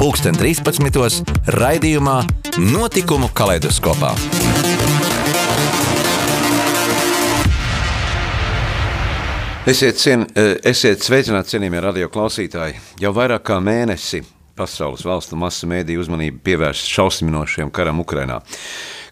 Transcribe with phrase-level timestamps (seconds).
[0.00, 1.26] 2013.
[1.60, 2.22] raidījumā
[2.72, 4.14] Notikumu kaleidoskopā.
[9.68, 12.80] Esiet, cien, eh, esiet sveicināti, cienījamie radio klausītāji.
[13.04, 14.22] Jau vairāk kā mēnesi
[14.56, 18.40] pasaules valstu masu mēdīju uzmanību pievērst šausminošiem karam Ukrainā.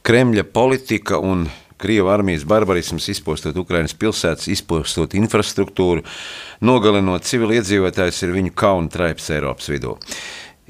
[0.03, 6.03] Kremļa politika un Krievijas armijas barbarisms izpostot Ukraiņas pilsētas, izpostot infrastruktūru,
[6.61, 9.95] nogalinot civiliedzīvotājus, ir viņu kauna traips Eiropas vidū.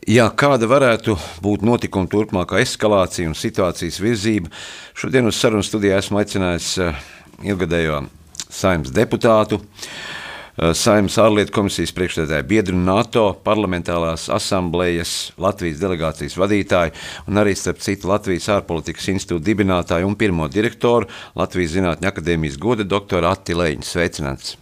[0.07, 4.53] Jā, kāda varētu būt notikuma turpmākā eskalācija un situācijas virzība?
[4.95, 7.01] Šodien uz sarunu studijā esmu aicinājis eh,
[7.51, 8.05] ilgadējo
[8.47, 16.95] saimnes deputātu, eh, saimnes ārlietu komisijas priekšstādātāju biedru NATO parlamentārās asamblejas Latvijas delegācijas vadītāju
[17.27, 22.87] un arī, starp citu, Latvijas ārpolitikas institūta dibinātāju un pirmo direktoru Latvijas Zinātņu akadēmijas goda
[22.87, 23.87] doktoru Atti Leņu.
[23.89, 24.55] Sveicināts!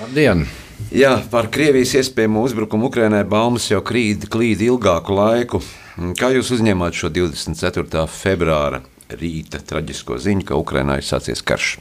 [0.00, 0.48] Labdien!
[0.94, 5.60] Jā, par Krievijas iespējamo uzbrukumu Ukrainai baumas jau krīt, klīd ilgāku laiku.
[6.18, 8.04] Kā jūs uzņēmāt šo 24.
[8.10, 8.80] februāra
[9.14, 11.76] rīta traģisko ziņu, ka Ukrainā ir sācies karš?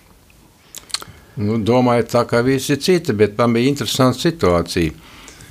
[1.41, 4.93] Nu, domāju, tā kā visi citi, bet man bija interesanta situācija.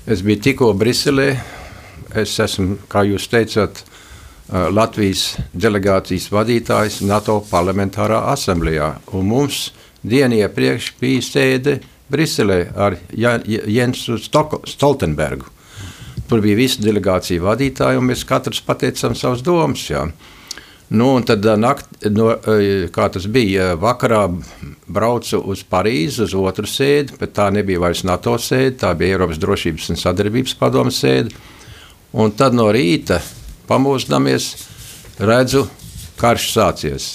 [0.07, 1.33] Es biju tikko Briselē.
[2.19, 3.83] Es esmu, kā jūs teicāt,
[4.53, 8.91] Latvijas delegācijas vadītājs NATO parlamentārā asamblējā.
[9.15, 9.71] Mums
[10.03, 11.79] dienu iepriekš bija sēde
[12.13, 15.49] Briselē ar Jensu Stoltenbergu.
[16.29, 19.83] Tur bija visi delegācija vadītāji, un mēs katrs pateicām savas domas.
[19.91, 20.07] Jā.
[20.93, 22.35] Nu, tad, nakt, no,
[22.93, 24.27] kā tas bija, vakarā
[24.93, 29.41] braucu uz Parīzi, uz otru sēdi, bet tā nebija vairs NATO sēde, tā bija Eiropas
[29.41, 31.33] drošības un sadarbības padomas sēde.
[32.13, 33.23] Un tad no rīta
[33.71, 34.51] pamostināmies,
[35.21, 35.65] redzu,
[36.21, 37.09] karš sācies.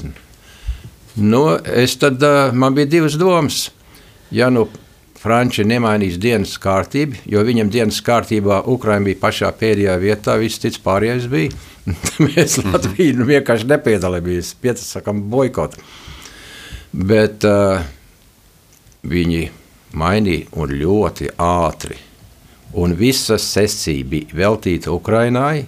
[1.18, 2.26] Nu, es tad,
[2.58, 3.68] man bija divas domas.
[4.34, 4.66] Ja nu
[5.18, 10.82] Franči nemainīs dienas kārtību, jo viņam dienas kārtībā Ukraiņa bija pašā pēdējā vietā, viss cits
[10.84, 11.54] pārējais bija.
[12.26, 15.82] Mēs Latviju nu, vienkārši nepiedalījāmies, piesakām boikotu.
[16.94, 17.82] Bet uh,
[19.08, 19.48] viņi
[19.98, 21.98] mainīja un ļoti ātri.
[22.78, 25.64] Un visa sesija bija veltīta Ukraiņai.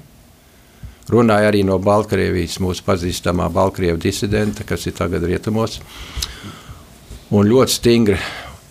[1.09, 5.79] Runāja arī no Baltkrievijas, mūsu pazīstamā Baltkrievu disidenta, kas ir tagad rietumos.
[7.33, 8.19] Un ļoti stingri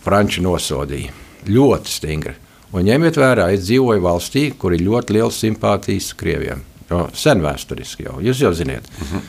[0.09, 1.13] Franči nosodīja.
[1.49, 2.35] Ļoti stingri.
[2.73, 6.63] Un ņemiet vērā, es dzīvoju valstī, kur ir ļoti liels simpātijas Krievijam.
[6.89, 8.89] Jo sen vēsturiski jau, jūs jau zināt.
[8.89, 9.27] Uh -huh.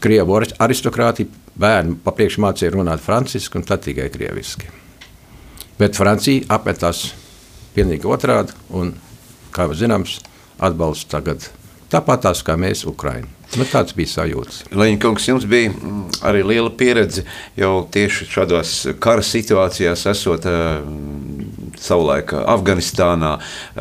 [0.00, 1.26] Krievu aristokrātija
[1.58, 4.66] bērni papriekš mācīja runāt franciski un tad tikai krieviski.
[5.78, 7.14] Bet Francija apmetās
[7.74, 8.94] pilnīgi otrādi un,
[9.52, 10.20] kā zināms,
[10.58, 11.50] atbalsta tagad
[11.90, 13.39] tāpat tās kā mēs Ukraiņu.
[13.58, 14.68] Nu, tāds bija sajūta.
[14.78, 17.24] Leņķis, jums bija mm, arī liela pieredze
[17.58, 20.84] jau tieši šādās kara situācijās, esot uh,
[21.80, 23.32] savulaik Afganistānā,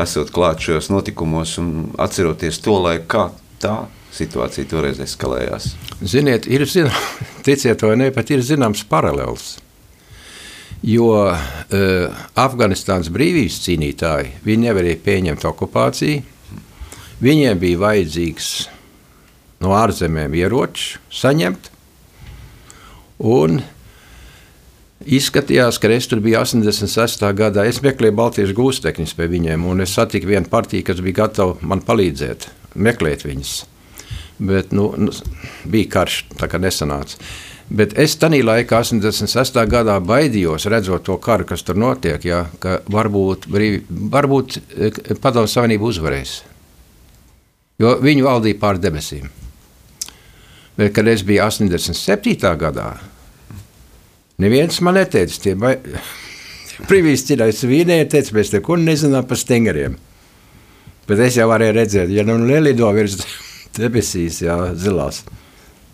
[0.02, 3.28] esot klāt šajos notikumos un atceroties to laiku, kā
[3.62, 3.76] tā
[4.16, 5.76] situācija toreiz eskalējās.
[6.02, 7.14] Ziniet, ir zināms,
[7.48, 9.60] ticiet vai ne, bet ir zināms paralēls.
[10.90, 16.26] Jo uh, Afganistānas brīvības cīnītāji nevarēja pieņemt okupāciju.
[17.20, 18.52] Viņiem bija vajadzīgs
[19.64, 21.70] no ārzemēm ieroči saņemt.
[23.20, 23.62] Un
[25.00, 27.24] Izskatījās, ka es tur biju 86.
[27.38, 27.64] gadā.
[27.70, 31.80] Es meklēju Baltijas gūstekņus pie viņiem, un es satiku vienu partiju, kas bija gatava man
[31.88, 33.54] palīdzēt, meklēt viņus.
[34.44, 35.16] Bet nu, nu,
[35.72, 37.16] bija karš, tā kā nesanāca.
[37.70, 39.64] Bet es tajā laikā, 86.
[39.72, 45.48] gadā, baidījos, redzot to karu, kas tur notiek, jā, ka varbūt, brīvi, varbūt eh, Padomu
[45.48, 46.40] Savienība uzvarēs.
[47.80, 49.30] Jo viņi valdīja pār debesīm.
[50.80, 52.54] Bet, kad es biju 87.
[52.56, 52.94] gadā,
[54.40, 55.56] neviens man neteica, tie
[56.88, 59.98] brīvīs cilvēks vīnēja, teica, mēs neko nezinām par stingriem.
[61.10, 63.18] Bet es jau varēju redzēt, ja nu nelido virs
[63.80, 65.26] debesīs, jā, zilās,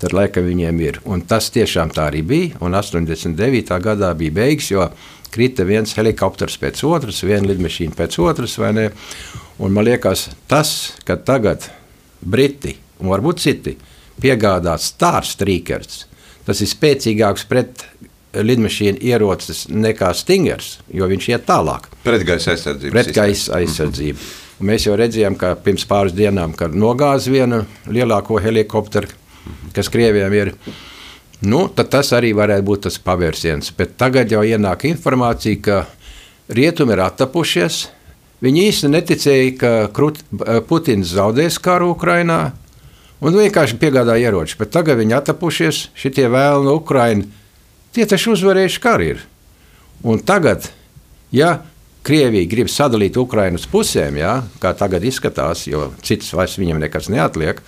[0.03, 1.01] tad laikam viņiem ir.
[1.09, 3.73] Un tas tiešām tā arī bija, un 89.
[3.81, 4.85] gadā bija beigas, jo
[5.33, 8.85] krita viens helikopters pēc otras, viena lidmašīna pēc otras, vai ne?
[9.57, 11.71] Un man liekas, tas, ka tagad
[12.21, 13.77] Briti un varbūt citi,
[14.21, 16.06] piegādāts Stārs Strīkers.
[16.45, 17.85] Tas ir spēcīgāks pret
[18.35, 21.88] lidmašīnu ierocis nekā Stingers, jo viņš iet tālāk.
[22.03, 22.97] Pretgaisa aizsardzība.
[22.97, 24.19] Pretgaisa aizsardzība.
[24.19, 24.41] Mm -hmm.
[24.59, 29.07] Mēs jau redzējām, ka pirms pāris dienām, nogāza vienu lielāko helikopteru,
[29.75, 30.53] kas Krievijam ir.
[31.41, 33.73] Nu, tas arī varētu būt tas pavērsiens.
[33.77, 35.85] Bet tagad jau ienāk informācija, ka
[36.47, 37.88] rietumi ir attapušies.
[38.41, 40.21] Viņi īsti neticēja, ka Krut,
[40.67, 42.53] Putins zaudēs karu Ukrajinā
[43.25, 44.57] un vienkārši piegādāja ieroči.
[44.60, 47.44] Bet tagad viņi attapušies, šitie vēlni no Ukrainas.
[47.95, 49.07] Tie taču uzvarējuši karu.
[49.16, 49.24] Ir.
[50.06, 50.68] Un tagad,
[51.33, 51.63] ja
[52.06, 57.10] Krievija grib sadalīt Ukraiņu uz pusēm, ja, kā tagad izskatās, jo citas vairs viņam nekas
[57.10, 57.63] neatliek,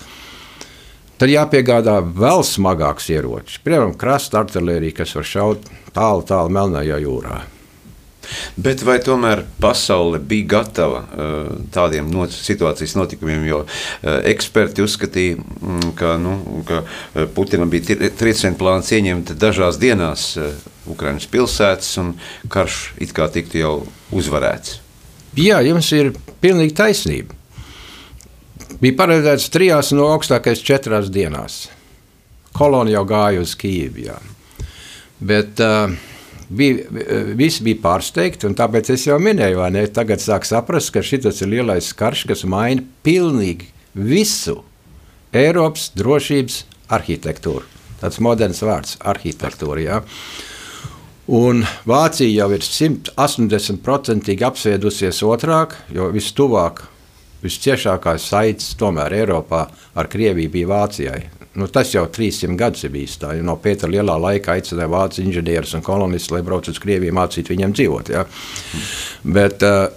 [1.18, 3.58] tad jāpiegādā vēl smagāks ierocis.
[3.66, 7.40] Piemēram, krasta artērija, kas var šaut tālu, tālu Melnajā jūrā.
[8.56, 13.46] Bet vai tomēr pasaule bija gatava uh, tādiem not situācijas notikumiem?
[13.48, 13.70] Jo uh,
[14.28, 20.34] eksperti uzskatīja, mm, ka, nu, ka uh, Putinam bija trieciena plāns ieņemt dažās dienās
[20.88, 22.14] Ukraiņas pilsētas, un
[22.52, 23.74] karš it kā tiktu jau
[24.16, 24.80] uzvarēts.
[25.38, 27.36] Jā, jums ir pilnīgi taisnība.
[28.82, 31.68] Bija paredzēts trijās no augstākajās četrās dienās.
[32.58, 34.16] Kolona jau gāja uz Kīvu.
[35.18, 35.94] Bet uh,
[36.50, 36.88] bija,
[37.38, 39.86] visi bija pārsteigti, un tāpēc es jau minēju, vai ne?
[39.92, 44.62] Tagad sāk saprast, ka šis ir lielais karš, kas maina pilnīgi visu
[45.36, 46.62] Eiropas drošības
[46.94, 47.66] arhitektūru.
[48.02, 49.82] Tāds moderns vārds- arhitektūra.
[49.82, 50.02] Ja?
[51.28, 56.86] Un Vācija jau ir 180% apsviedusies otrāk, jo vistuvāk,
[57.44, 61.37] visciešākais saites tomēr Eiropā ar Krieviju bija Vācijai.
[61.58, 63.32] Nu, tas jau 300 gadus ir bijis tā.
[63.42, 67.74] No Pētera lielā laika aicināja vācu inženierus un kolonistus, lai brauc uz Krieviju, mācītu viņiem
[67.74, 68.12] dzīvot.
[68.14, 68.26] Ja?
[69.26, 69.90] Bet, uh,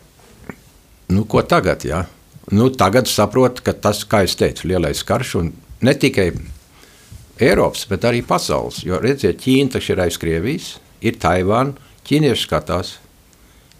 [1.14, 1.84] nu, ko tagad?
[1.84, 2.06] Ja?
[2.56, 5.52] Nu, tagad saprotu, ka tas, kā jau teicu, lielais karš un
[5.84, 6.30] ne tikai
[7.40, 8.80] Eiropas, bet arī pasaules.
[8.84, 10.72] Jo redziet, Ķīna taču ir aiz Krievijas,
[11.04, 11.76] ir Taivāna,
[12.08, 12.96] ķīnieši skatās.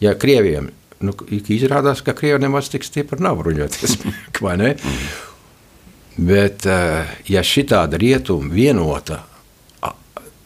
[0.05, 0.69] Ja Krievijam
[1.01, 3.99] nu, izrādās, ka Krievija nemaz tik stipri nav bruņoties,
[4.45, 4.71] vai ne?
[6.17, 9.23] Bet, eh, ja šī tāda rietuma vienota,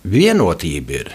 [0.04, 1.10] vienotība ir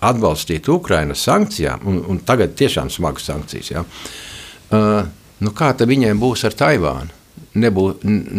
[0.00, 5.02] atbalstīt Ukraiņas sankcijām, un, un tagad tiešām smagas sankcijas, ja, uh,
[5.44, 7.18] nu kā tad viņiem būs ar Taivānu?
[7.60, 7.84] Nebū,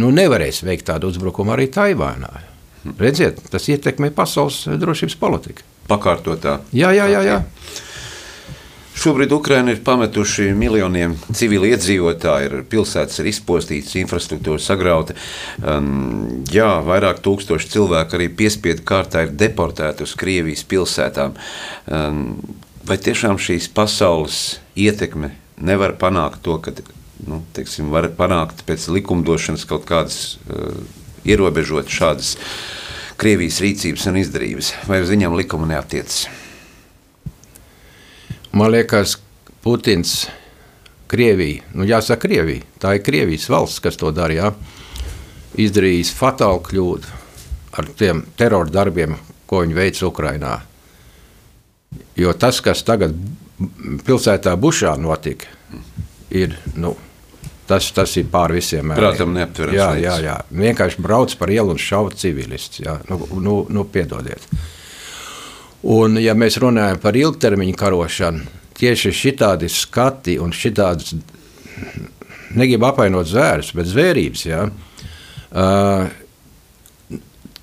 [0.02, 2.32] nu nevarēs veikt tādu uzbrukumu arī Taivānā.
[2.98, 5.68] Redziet, tas ietekmē pasaules drošības politiku.
[5.92, 6.58] Pakārtotā.
[6.74, 7.22] Jā, jā, jā.
[7.28, 7.40] jā.
[7.44, 7.91] Okay.
[8.92, 15.16] Šobrīd Ukraina ir pametuši miljoniem civili iedzīvotāji, ir pilsētas ir izpostītas, infrastruktūra sagrauta.
[15.64, 21.38] Um, jā, vairāk tūkstoši cilvēku arī piespiedu kārtā ir deportēti uz Krievijas pilsētām.
[21.88, 22.26] Um,
[22.86, 24.42] vai tiešām šīs pasaules
[24.76, 25.32] ietekme
[25.64, 26.76] nevar panākt to, ka
[27.26, 30.76] nu, teiksim, var panākt pēc likumdošanas kaut kādas uh,
[31.24, 32.36] ierobežot šādas
[33.22, 36.26] Krievijas rīcības un izdarības, vai uz viņiem likuma neatiecas?
[38.52, 39.18] Man liekas,
[39.64, 40.26] Putins,
[41.12, 44.54] Krievija, nu jāsaka, Krievija, tā ir Krievijas valsts, kas to darīja,
[45.60, 47.20] izdarījis fatālu kļūdu
[47.80, 49.16] ar tiem terora darbiem,
[49.48, 50.58] ko viņi veica Ukrajinā.
[52.20, 53.16] Jo tas, kas tagad
[54.08, 55.48] pilsētā Bušā notika,
[56.32, 56.58] ir.
[56.76, 56.96] Nu,
[57.72, 59.00] Tas, tas ir pār visiem mēriem.
[59.00, 59.78] Protams, neaptverams.
[59.78, 60.34] Jā, jā, jā.
[60.60, 62.82] Vienkārši brauc par ielu un šauj civilists.
[62.84, 62.98] Jā.
[63.08, 64.44] Nu, nu, nu, piedodiet.
[65.82, 68.44] Un, ja mēs runājam par ilgtermiņa karošanu,
[68.78, 71.16] tieši šitādi skati un šitādas,
[72.58, 76.12] negribu apvainot zvērus, bet zvērības, ja, uh,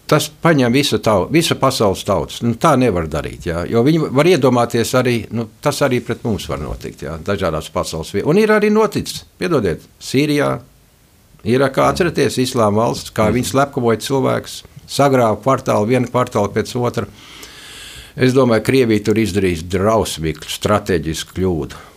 [0.08, 2.40] tas paņem visu, tau, visu pasaules tautas.
[2.44, 3.46] Nu, tā nevar darīt.
[3.48, 7.68] Ja, jo viņi var iedomāties arī, nu, tas arī pret mums var notikt, ja, dažādās
[7.74, 8.30] pasaules vietās.
[8.32, 10.56] Un ir arī noticis, piedodiet, Sīrijā,
[11.48, 17.06] Irakā, atcerieties, Islāma valsts, kā viņi slepkavoja cilvēkus, sagrāva kvartālu, vienu kvartālu pēc otra.
[18.18, 21.87] Es domāju, ka Krievija tur izdarīs drausmīgu strateģisku kļūdu.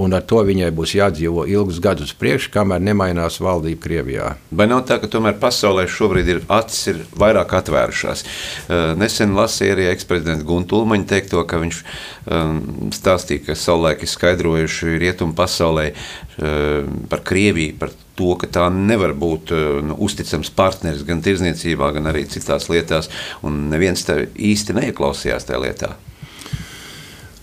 [0.00, 4.30] Un ar to viņai būs jādzīvo ilgus gadus priekšā, kamēr nemainās valdība Krievijā.
[4.50, 8.24] Vai nav tā, ka tomēr pasaulē šobrīd ir acis ir vairāk atvērušās?
[8.24, 12.60] Uh, nesen lasīju arī eksprezidenta Gunta Ulmaņa teikto, ka viņš um,
[12.96, 19.14] stāstīja, ka savulaik ir skaidrojuši rietumu pasaulē uh, par Krieviju, par to, ka tā nevar
[19.16, 23.10] būt eh, nu, uzticams partneris gan tirzniecībā, gan arī citās lietās,
[23.46, 25.92] un neviens te īsti neieklausījās tajā lietā.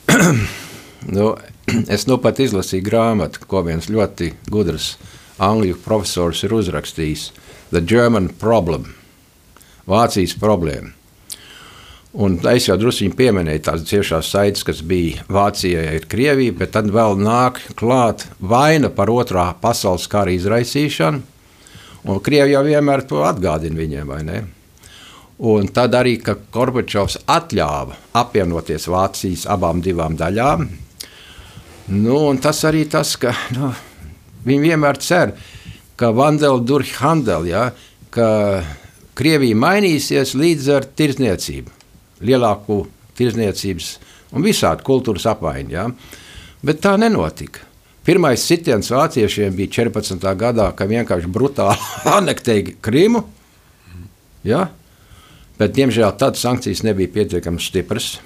[1.17, 1.31] nu,
[1.95, 4.95] es nu pat izlasīju grāmatu, ko viens ļoti gudrs
[5.43, 7.31] angļu profesors ir uzrakstījis.
[7.73, 8.93] The German Problem,
[9.87, 10.93] Vācijas problēma.
[12.17, 16.87] Un es jau druskuļi pieminēju tās ciešās saites, kas bija Vācijai ar Krieviju, bet tad
[16.89, 21.21] vēl nāk klāt vaina par otrā pasaules kara izraisīšanu.
[22.07, 24.41] Un Krievija jau vienmēr to atgādina viņiem, vai ne?
[25.37, 30.65] Un tad arī, ka Gorbačovs atļāva apvienoties Vācijas abām divām daļām.
[31.87, 33.69] Nu, tas arī tas, ka nu,
[34.47, 35.31] viņi vienmēr cer,
[35.95, 37.69] ka Vandela Durkhandel, ja,
[38.11, 38.27] ka
[39.17, 41.71] Krievija mainīsies līdz ar tirzniecību,
[42.27, 42.81] lielāku
[43.17, 43.93] tirzniecības
[44.35, 45.71] un visādi kultūras apmaiņu.
[45.73, 45.87] Ja?
[46.65, 47.63] Bet tā nenotika.
[48.07, 50.27] Pirmais sitiens vāciešiem bija 14.
[50.39, 51.79] gadā, kad vienkārši brutāli
[52.17, 53.23] anektēja Krimu.
[54.47, 54.67] Ja?
[55.57, 58.17] Bet, diemžēl, tādas sankcijas nebija pietiekami stipras.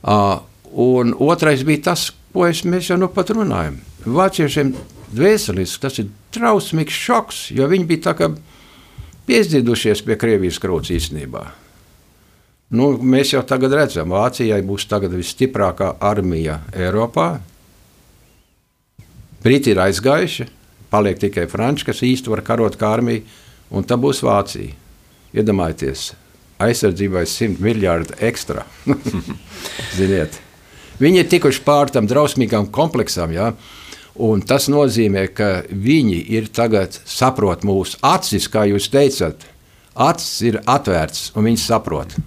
[0.00, 0.40] Uh,
[0.72, 2.06] un otrais bija tas,
[2.46, 3.80] es, mēs jau nu pat runājam.
[4.06, 4.74] Vāciešiem
[5.10, 8.30] dvēseliski tas ir trausmīgs šoks, jo viņi bija tā kā
[9.26, 11.44] piedzidušies pie Krievijas krūts īstenībā.
[12.70, 17.40] Nu, mēs jau tagad redzam, Vācijai būs visstiprākā armija Eiropā.
[19.42, 20.46] Briti ir aizgājuši,
[20.90, 23.22] paliek tikai Franči, kas īsti var karot kā armija,
[23.70, 24.76] un tā būs Vācija.
[25.34, 26.12] Iedomājieties,
[26.62, 28.66] aizsardzībai 100 miljardi ekstra.
[29.96, 30.38] Ziniet,
[31.00, 33.32] viņi ir tikuši pāri tam drausmīgam kompleksam.
[33.34, 33.52] Ja?
[34.20, 39.46] Un tas nozīmē, ka viņi ir tagad saprot mūsu acis, kā jūs teicat.
[39.94, 42.18] Acis ir atvērts un viņi saprot.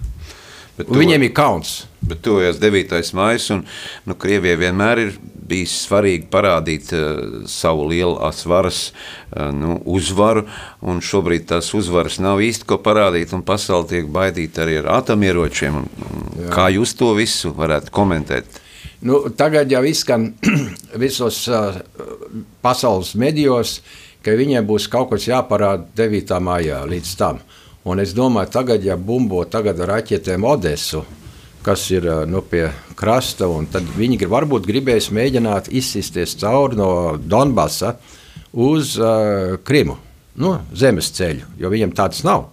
[0.74, 1.84] Bet to, viņiem ir kauns.
[2.04, 2.98] Bet tuvojas 9.
[3.14, 3.62] maija, un
[4.08, 5.12] nu, Krievijai vienmēr ir
[5.44, 10.48] bijis svarīgi parādīt uh, savu lielās varas uh, nu, uzvaru.
[10.82, 15.78] Šobrīd tās uzvaras nav īsti ko parādīt, un pasaule tiek baidīta arī ar atomieročiem.
[15.78, 18.63] Un, un kā jūs to visu varētu komentēt?
[19.04, 20.30] Nu, tagad jau izskan
[21.04, 21.76] visos uh,
[22.64, 23.82] pasaules medijos,
[24.24, 26.38] ka viņiem būs kaut kas jāparāda 9.
[26.40, 27.42] maijā līdz tam.
[27.84, 31.02] Un es domāju, tagad, ja bumbo tagad ar raķetēm Odesu,
[31.66, 36.88] kas ir nu, pie krasta, tad viņi varbūt gribēs mēģināt izsisties cauri no
[37.20, 37.98] Donbasa
[38.56, 39.98] uz uh, Krimu,
[40.40, 42.46] nu, zemes ceļu, jo viņiem tāds nav.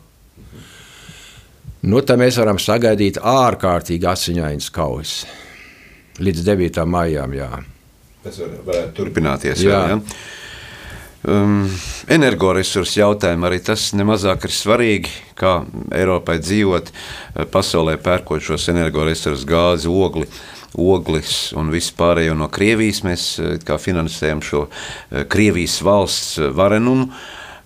[1.87, 5.15] Nu, tad mēs varam sagaidīt ārkārtīgi asiņainas kaujas
[6.21, 6.85] līdz 9.
[6.89, 7.33] maijam.
[7.35, 7.49] Jā.
[8.21, 9.65] Tas var, varētu turpināties.
[9.65, 9.81] Jā.
[9.81, 10.29] Jā, jā.
[11.21, 11.67] Um,
[12.09, 15.59] energoresursu jautājumu arī tas nemazāk ir svarīgi, kā
[15.93, 20.25] Eiropai dzīvot eh, pasaulē, pērkot šos energoresursus, gāzi, ogli,
[20.81, 23.03] oglis un vispārējo no Krievijas.
[23.05, 27.11] Mēs eh, finansējam šo eh, Krievijas valsts varenumu.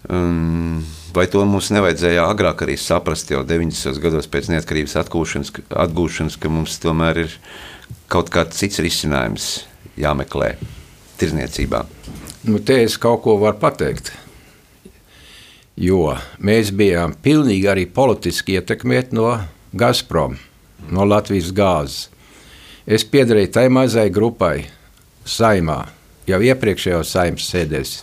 [0.06, 0.84] Um,
[1.16, 4.04] vai to mums nevajadzēja agrāk arī saprast, jau 90.
[4.04, 5.54] gados pēc neatkarības atgūšanas,
[5.86, 7.38] atgūšanas ka mums tomēr ir
[8.12, 9.50] kaut kāds cits risinājums
[10.00, 10.56] jāmeklē
[11.20, 11.84] tirzniecībā?
[12.46, 14.12] Nu, te es kaut ko varu pateikt.
[15.76, 19.32] Jo mēs bijām pilnīgi arī politiski ietekmēti no
[19.76, 20.38] Gazprom,
[20.88, 22.10] no Latvijas gāzes.
[22.86, 24.68] Es piedarīju tai mazai grupai,
[25.26, 25.80] saimā,
[26.30, 27.96] jau iepriekšējos saimnes sēdēs,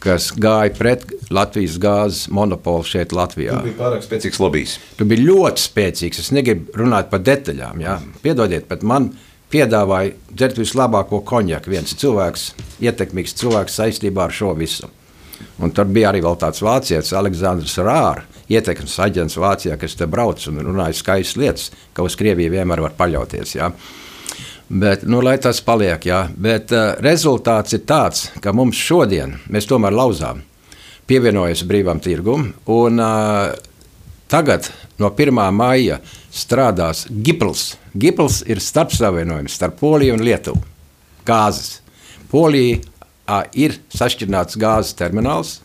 [0.00, 3.58] kas gāja pret Latvijas gāzes monopolu šeit, Latvijā.
[3.58, 4.76] Tas bija pārāk spēcīgs lobbyis.
[4.98, 6.22] Tas bija ļoti spēcīgs.
[6.22, 7.82] Es negribu runāt par detaļām.
[7.84, 7.98] Ja?
[8.24, 9.10] Piedodiet, bet man
[9.52, 11.74] piedāvāja dzert vislabāko konjaku.
[11.74, 12.50] Viens cilvēks,
[12.82, 14.90] ietekmīgs cilvēks saistībā ar šo visu.
[15.60, 20.60] Un tur bija arī tāds vācietis, Aleksandrs Rārs, ietekmes aģents Vācijā, kas te brauc un
[20.66, 23.54] runāja skaistas lietas, ka uz Krieviju vienmēr var paļauties.
[23.56, 23.70] Ja?
[24.70, 26.20] Bet, nu, lai tas paliek, jā.
[26.38, 30.44] Bet uh, rezultāts ir tāds, ka mums šodien, mēs tomēr lauzām,
[31.10, 33.50] pievienojas brīvam tirgum, un uh,
[34.30, 34.68] tagad
[35.02, 35.40] no 1.
[35.50, 35.98] maija
[36.30, 37.72] strādās Gipls.
[37.98, 40.62] Gipls ir starpsavienojums starp Poliju un Lietuvu.
[41.26, 41.80] Gāzes.
[42.30, 42.78] Polija
[43.58, 45.58] ir sašķirināts gāzes termināls.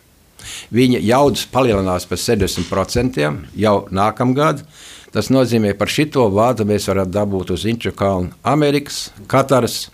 [0.74, 3.22] Viņa jaudas palielinās par 70%
[3.54, 4.66] jau nākamgad.
[5.16, 9.86] Tas nozīmē, par šito vādu mēs varētu dabūt uz Inčukalnu Amerikas, Kataras,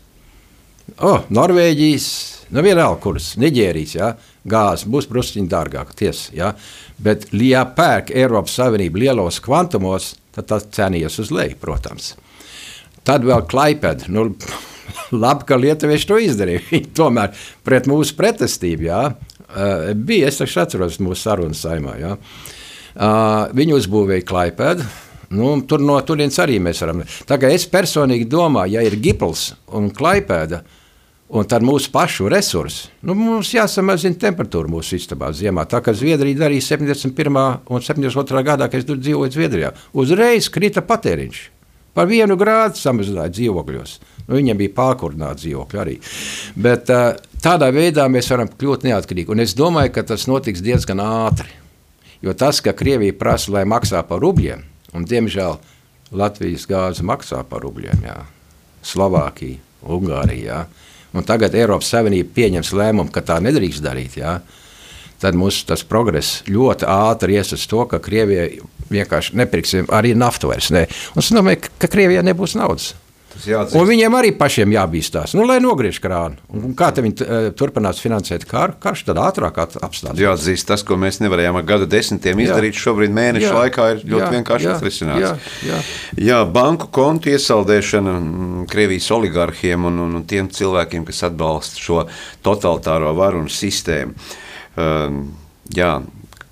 [0.98, 2.06] oh, Norvēģijas,
[2.50, 4.08] nu vienalga, kuras, Niģērijas, ja,
[4.42, 6.48] gāze būs brusciņi dārgāka, tiesa, ja,
[6.98, 12.16] bet, ja pērk Eiropas Savienība lielos kvantumos, tad tas cenījies uz leju, protams.
[13.06, 14.10] Tad vēl klaipēda.
[14.10, 14.26] Nu,
[15.24, 16.64] labi, ka lietuvieši to izdarīja.
[16.72, 20.34] Viņi tomēr pret mūsu pretestību jā, uh, bija.
[20.34, 21.94] Es atceros mūsu sarunu saimā.
[22.02, 22.18] Jā.
[22.92, 24.90] Uh, viņi uzbūvēja klaipēdu.
[25.32, 27.02] Nu, tur no turienes arī mēs varam.
[27.28, 30.60] Kā es personīgi domāju, ja ir gipls un klaipēda,
[31.32, 35.64] un tad mūsu pašu resursi, nu, mums jāsamazina temperatūra mūsu istabā ziemā.
[35.64, 37.40] Tā kā Zviedrija darīja 71.
[37.72, 38.44] un 72.
[38.44, 41.42] gadā, kad es tur dzīvoju Zviedrijā, uzreiz krita patēriņš.
[41.96, 43.98] Par vienu grādu samazināja dzīvokļos.
[44.26, 45.96] Nu, viņiem bija pārkurdināti dzīvokļi arī.
[46.64, 47.10] Bet uh,
[47.44, 49.32] tādā veidā mēs varam kļūt neatkarīgi.
[49.32, 51.52] Un es domāju, ka tas notiks diezgan ātri.
[52.24, 54.62] Jo tas, ka Krievija prasa, lai maksā par rubļiem,
[54.92, 55.58] un diemžēl
[56.12, 58.18] Latvijas gāze maksā par rubļiem, jā.
[58.84, 60.42] Slovākija, Ungārija.
[60.42, 60.90] Jā.
[61.12, 64.18] Un tagad Eiropas Savienība pieņems lēmumu, ka tā nedrīkst darīt.
[64.20, 64.40] Jā
[65.22, 68.58] tad mums tas progress ļoti ātri ies uz to, ka Krievijai
[68.92, 70.72] vienkārši nepirksim arī naftu vairs.
[70.74, 70.88] Ne.
[71.14, 72.92] Un es domāju, ka Krievijai nebūs naudas.
[73.78, 76.38] Un viņiem arī pašiem jābīstās, nu, lai nogriež krānu.
[76.52, 80.20] Un kā viņi uh, turpinās finansēt karu, karš tad ātrāk apstādās.
[80.20, 82.84] Jāatzīst, tas, ko mēs nevarējām ar gadu desmitiem izdarīt, jā.
[82.86, 83.56] šobrīd mēnešu jā.
[83.58, 84.30] laikā ir ļoti jā.
[84.36, 84.76] vienkārši jā.
[84.76, 85.24] atrisināts.
[85.24, 85.32] Jā.
[85.68, 85.82] Jā.
[86.28, 92.06] jā, banku kontu iesaldēšana mm, Krievijas oligarhiem un, un, un tiem cilvēkiem, kas atbalsta šo
[92.44, 94.16] totalitāro varu un sistēmu.
[94.72, 95.22] Um,
[95.74, 95.96] jā,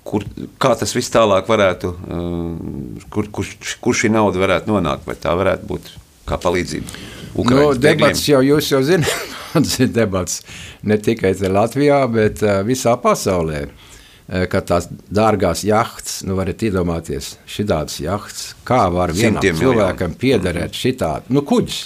[0.07, 0.25] kur,
[0.61, 3.49] kā tas viss tālāk varētu, uh, kur, kur,
[3.81, 5.93] kur šī nauda varētu nonākt, vai tā varētu būt
[6.31, 6.99] kā palīdzība.
[7.47, 10.41] Nu, debats jau jūs jau zināt, debats
[10.87, 13.63] ne tikai Latvijā, bet uh, visā pasaulē.
[13.67, 20.15] Uh, ka tās dārgās jahtas, nu, varat iedomāties, šādas jahtas, kā var vienam Simtiem cilvēkam
[20.19, 20.79] piederēt mm.
[20.83, 21.81] šitādi, nu, kuģis.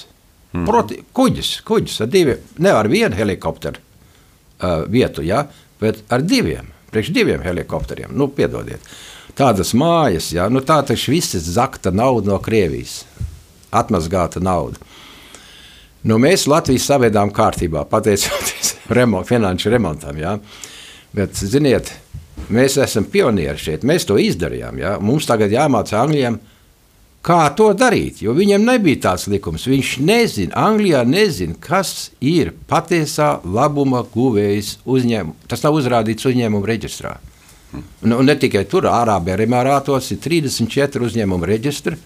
[0.56, 0.68] Mm.
[0.70, 5.48] Proti, kuģis, kuģis ar diviem, ne ar vienu helikopteru uh, vietu, ja,
[5.82, 8.14] bet ar diviem, priekš diviem helikopteriem.
[8.16, 8.86] Nu, piedodiet.
[9.36, 13.02] Tādas mājas, ja, nu, tā taču viss ir zakta nauda no Krievijas
[13.76, 14.80] atmazgāta nauda.
[16.06, 20.20] Nu, mēs Latvijas savedām kārtībā, pateicoties remont, finanšu remontam.
[20.22, 20.36] Ja?
[21.16, 21.90] Bet, ziniet,
[22.54, 24.82] mēs esam pionieri šeit, mēs to izdarījām.
[24.82, 24.98] Ja?
[25.02, 26.38] Mums tagad jāmācā Anglijam,
[27.26, 29.66] kā to darīt, jo viņam nebija tāds likums.
[29.70, 35.50] Viņš nezina, Anglijā nezina, kas ir patiesā labuma guvējs uzņēmuma.
[35.50, 37.16] Tas nav uzrādīts uzņēmuma reģistrā.
[38.06, 41.98] Nu, ne tikai tur, Ārābijā, Emirātos ir 34 uzņēmumu reģistri.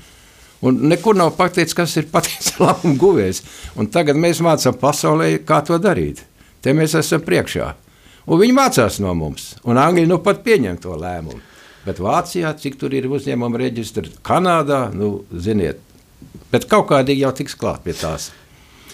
[0.62, 3.44] Un nekur nav pateikts, kas ir patiesa labuma guvējs.
[3.80, 6.26] Un tagad mēs mācām pasaulē, kā to darīt.
[6.64, 7.70] Te mēs esam priekšā.
[8.30, 9.54] Un viņi mācās no mums.
[9.64, 11.40] Un Anglija nu pat pieņem to lēmumu.
[11.86, 15.80] Bet Vācijā, cik tur ir uzņēmuma reģistri, Kanādā, nu, ziniet,
[16.52, 18.28] bet kaut kādīgi jau tiks klāt pie tās.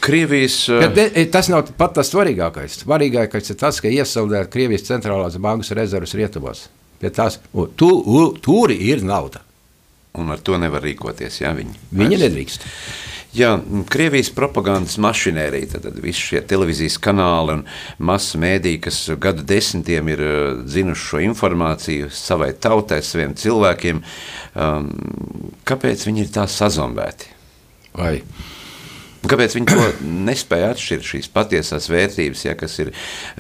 [0.06, 0.60] Krievijas.
[0.70, 2.78] Bet de, e, tas nav pat tas svarīgākais.
[2.84, 6.68] Svarīgākais ir tas, ka iesaldēt Krievijas centrālās bankas rezerves rietumos.
[7.02, 7.40] Tās,
[7.78, 7.90] tu,
[8.46, 9.42] tur ir nauda
[10.20, 11.42] un ar to nevar rīkoties.
[11.44, 12.66] Jā, viņi viņi nedrīkst.
[13.36, 13.50] Jā,
[13.92, 17.64] Krievijas propagandas mašinērija, tad visi šie televīzijas kanāli un
[18.08, 20.38] masu mēdīji, kas gadu desmitiem ir uh,
[20.72, 24.00] zinuši šo informāciju savai tautai, saviem cilvēkiem,
[24.56, 24.88] um,
[25.68, 27.34] kāpēc viņi ir tā sazombēti?
[28.00, 28.22] Vai?
[29.26, 29.86] Kāpēc viņi to
[30.28, 32.92] nespēja atšķirt, šīs patiesās vērtības, ja, kas ir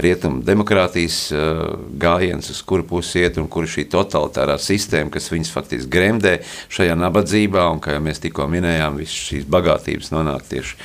[0.02, 1.60] rietumu demokrātijas uh,
[2.02, 6.36] gājiens, uz kuru pusi iet, un kur ir šī totalitārā sistēma, kas viņus faktiski gremdē
[6.74, 10.80] šajā nabadzībā, un kā jau mēs tikko minējām, visas šīs bagātības nonāk tieši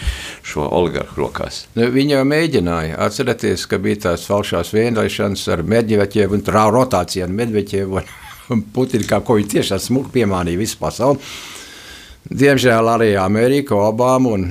[0.53, 1.63] šo oligarhu rokās.
[1.79, 7.25] Nu, viņi jau mēģināja, atcerieties, ka bija tās falšās vienlaišanas ar Medveķievu un trā rotāciju
[7.25, 8.11] ar Medveķievu un,
[8.53, 11.23] un Putinu, kā ko viņi tiešām smuki piemānīja visu pasauli.
[12.31, 14.51] Diemžēl arī Amerika, Obama un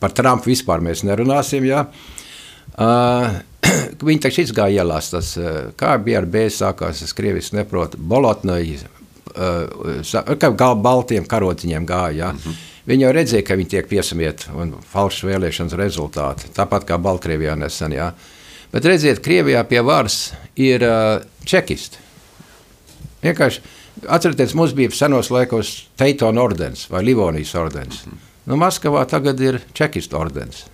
[0.00, 1.64] Par Trumpu vispār mēs nerunāsim.
[1.68, 1.86] Jā.
[2.72, 3.38] Uh,
[4.08, 5.36] viņi taču izgāja ielās, tas,
[5.78, 8.80] kā bija ar bēs sākās, es krievis neprotu, bolotnoji,
[9.36, 12.32] uh, kā baltiem karociņiem gāja, jā.
[12.32, 12.68] Mm -hmm.
[12.86, 17.94] Viņi jau redzēja, ka viņi tiek piesamieti un falšas vēlēšanas rezultāti, tāpat kā Baltkrievijā nesen,
[17.94, 18.12] jā.
[18.72, 22.00] Bet redziet, Krievijā pie varas ir uh, čekisti.
[23.22, 23.60] Vienkārši,
[24.08, 28.06] atcerieties, mums bija senos laikos Teitona ordens vai Livonijas ordens.
[28.06, 28.31] Mm -hmm.
[28.42, 30.64] Nu, Maskavā tagad ir čekistu ordens.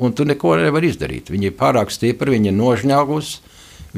[0.00, 1.32] Un tu neko nevari izdarīt.
[1.32, 3.40] Viņi ir pārāk stipri, viņi ir nožņaugusi.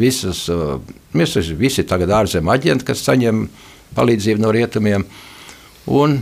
[0.00, 0.78] Visas, uh,
[1.12, 3.44] mēs esam visi tagad ārzemju aģenti, kas saņem
[3.92, 5.04] palīdzību no rietumiem.
[5.92, 6.16] Un,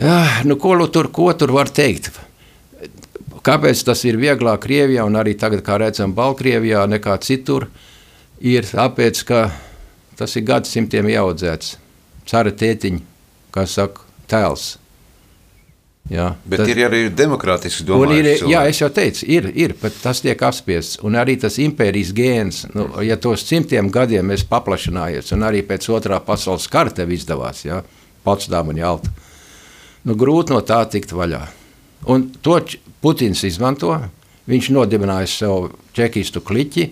[0.00, 2.16] jā, nu, ko, tur, ko tur var teikt?
[3.44, 7.68] Kāpēc tas ir vieglāk Krievijā un arī tagad, kā redzam, Baltkrievijā nekā citur?
[8.40, 9.48] Ir tāpēc, ka
[10.16, 11.76] tas ir gadsimtiem audzēts.
[12.30, 13.02] Cara tētiņa,
[13.52, 14.78] kā saka, tēls
[16.10, 18.42] Jā, bet tad, ir arī demokrātiski domāts.
[18.50, 20.98] Jā, es jau teicu, ir, ir tas tiek apspiests.
[21.06, 25.86] Un arī tas impērijas gēns, nu, ja tos simtiem gadiem mēs paplašināmies, un arī pēc
[25.94, 27.80] otrā pasaules kara tev izdevās, ja,
[28.26, 29.12] Potsdam un Jalta,
[30.06, 31.46] nu, grūti no tā tikt vaļā.
[32.10, 32.58] Un to
[33.02, 33.94] Putins izmanto,
[34.50, 36.88] viņš nodibināja sev čekistu kliķi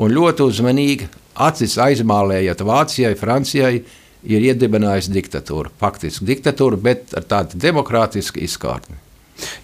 [0.00, 1.08] un ļoti uzmanīgi
[1.40, 3.82] acis aizmālējot Vācijai, Francijai,
[4.22, 8.98] ir iedibinājis diktatūru, faktiski diktatūru, bet ar tādu demokrātisku izkārtni.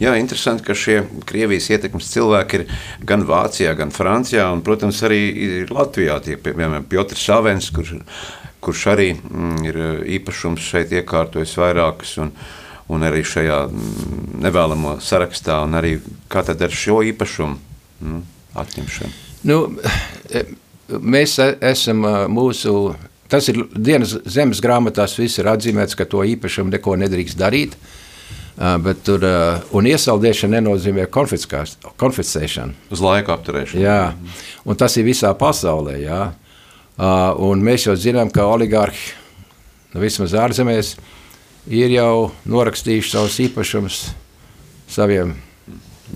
[0.03, 2.65] Jā, interesanti, ka šie Krievijas ietekmes cilvēki ir
[3.07, 6.19] gan Vācijā, gan Francijā, un, protams, arī Latvijā.
[6.25, 7.99] Tie, piemēram, Piotrs Savens, kurš,
[8.65, 9.79] kurš arī mm, ir
[10.19, 12.33] īpašums šeit iekārtojis vairākus, un,
[12.91, 15.99] un arī šajā mm, nevēlamo sarakstā, un arī
[16.33, 17.59] kā tad ar šo īpašumu
[18.01, 18.25] mm,
[18.65, 19.15] atņemšanu?
[19.47, 19.61] Nu,
[20.99, 22.03] mēs e, esam
[22.35, 22.75] mūsu
[23.29, 27.77] Tas ir dienas zemes grāmatās, viss ir atzīmēts, ka to īpašumu neko nedrīkst darīt.
[28.59, 29.23] Bet tur
[29.77, 32.73] un iesaldēšana nenozīmē konfiscēšanu.
[32.91, 33.83] Uz laiku apturēšanu.
[33.85, 34.01] Jā,
[34.67, 35.95] un tas ir visā pasaulē.
[36.03, 36.23] Jā.
[37.45, 39.13] Un mēs jau zinām, ka oligārhi,
[39.93, 40.97] nu, vismaz ārzemēs,
[41.71, 44.01] ir jau norakstījuši savus īpašumus
[44.91, 45.37] saviem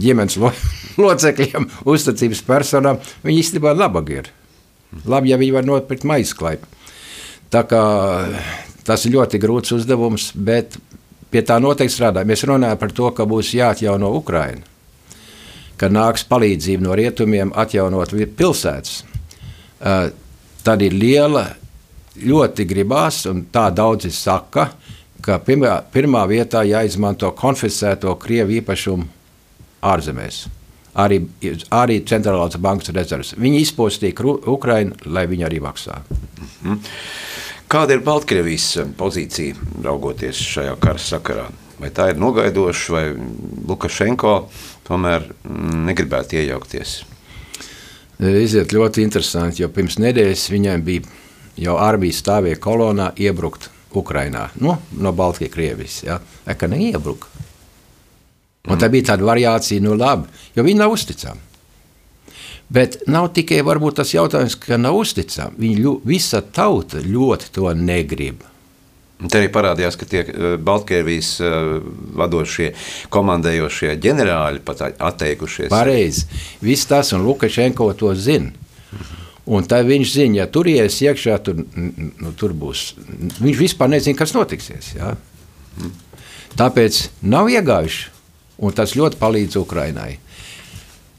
[0.00, 0.50] ģimenes lo
[1.04, 3.00] locekļiem, uzticības personām.
[3.22, 3.76] Viņi īstenībā
[4.16, 4.32] ir.
[5.08, 6.66] Labi, ja viņi var nopirkt maizklaipu.
[7.52, 7.84] Tā kā
[8.86, 10.78] tas ir ļoti grūts uzdevums, bet
[11.32, 12.30] pie tā noteikti strādājam.
[12.32, 14.64] Mēs runājam par to, ka būs jāatjauno Ukraina,
[15.76, 19.02] ka nāks palīdzība no rietumiem atjaunot pilsētas.
[20.62, 21.46] Tad ir liela,
[22.22, 24.68] ļoti gribās, un tā daudzi saka,
[25.22, 29.06] ka pirmā, pirmā vietā jāizmanto konfiscēto Krievu īpašumu
[29.82, 30.44] ārzemēs.
[30.92, 31.22] Arī,
[31.72, 33.32] arī centrālās bankas rezerves.
[33.40, 36.02] Viņi izpostīja Ukrainu, lai viņi arī maksā.
[36.02, 36.78] Mm -hmm.
[37.72, 38.66] Kāda ir Baltkrievijas
[38.98, 41.46] pozīcija raugoties šajā kara sakarā?
[41.80, 43.14] Vai tā ir nogaidoša, vai
[43.68, 44.34] Lukašenko
[44.84, 45.24] tomēr
[45.88, 46.92] negribētu iejaukties?
[48.20, 51.08] Iziet ļoti interesanti, jo pirms nedēļas viņiem bija
[51.56, 55.96] jau armijas stāvēja kolonā iebrukt Ukrainā, nu, no Baltkrievijas, Krievijas.
[56.06, 56.20] Ja?
[56.46, 57.31] Eka neiebruka.
[58.70, 61.40] Un tā bija tāda variācija, nu labi, jo viņi nav uzticami.
[62.72, 63.60] Bet nav tikai
[63.94, 65.58] tas jautājums, ka nav uzticami.
[65.58, 68.46] Viņi visa tauta ļoti to negrib.
[69.22, 71.76] Te arī parādījās, ka tie eh, Baltkrievijas uh,
[72.18, 72.72] vadošie,
[73.12, 75.70] komandējošie ģenerāļi pat atteikušies.
[75.70, 76.24] Pareizi.
[76.62, 78.50] Viss tas un Lukašenko to zina.
[79.52, 82.92] Un tā viņš zina, ja tur ies iekšā, tur, nu, tur būs.
[83.42, 84.92] Viņš vispār nezina, kas notiksies.
[84.94, 85.14] Ja?
[86.58, 88.10] Tāpēc nav iegājuši,
[88.62, 90.16] un tas ļoti palīdz Ukrainai.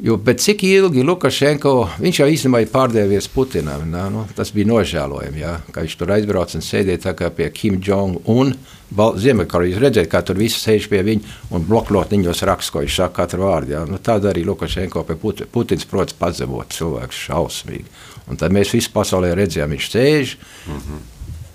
[0.04, 5.40] Jo cik ilgi Lukašenko, viņš jau īstenībā ir pārdevies Putinam, nā, nu, tas bija nožēlojami,
[5.40, 8.56] ja, ka viņš tur aizbrauca un sēdēja pie Kim Jong-un,
[8.94, 13.48] Ziemeļkorejas, redzēt, kā tur visi sēž pie viņa un bloknotiņos raksta, ko viņš saka katru
[13.48, 13.74] vārdu.
[13.78, 13.86] Ja.
[13.90, 17.88] Nu, tāda arī Lukašenko pie Putina, Putins, protams, pazemot cilvēku šausmīgi.
[18.30, 20.38] Un tad mēs visi pasaulē redzējām, viņš sēž.
[20.68, 21.13] Mm -hmm.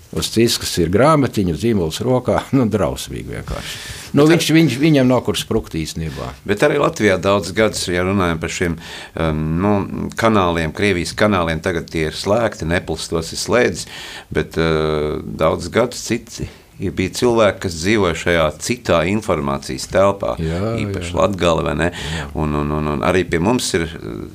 [0.09, 2.39] Uz ciskas ir grāmatiņa, zīmols rokā.
[2.55, 3.75] Nu, drausmīgi vienkārši.
[4.17, 6.31] Nu, viņš, viņš, viņam nav kur sprukt īstenībā.
[6.49, 9.73] Bet arī Latvijā daudz gadus, ja runājam par šiem um, nu,
[10.19, 13.85] kanāliem, Krievijas kanāliem, tagad tie ir slēgti, Nepals tos ir slēdzis,
[14.33, 20.73] bet uh, daudz gadus citi ja bija cilvēki, kas dzīvoja šajā citā informācijas telpā, jā,
[20.85, 21.91] īpaši Latvijā.
[22.39, 23.87] Un, un, un, un arī pie mums ir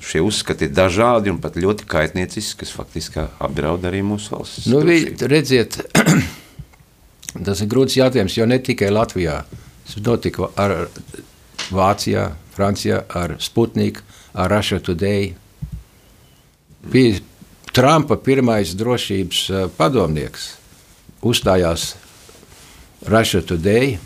[0.04, 4.68] šie uzskati dažādi un pat ļoti kaitnieciski, kas faktiski apdraud arī mūsu valsts.
[4.70, 5.80] Nu, vi, redziet,
[7.48, 9.42] tas ir grūts jautājums, jo ne tikai Latvijā.
[9.84, 10.88] Tas notika ar
[11.72, 14.04] Vācijā, Francijā, ar Sputniku,
[14.36, 15.32] ar Russia Today.
[16.92, 17.20] Bija
[17.74, 20.52] Trumpa pirmais drošības eh, padomnieks
[21.24, 21.94] uzstājās
[23.10, 23.98] Russia Today.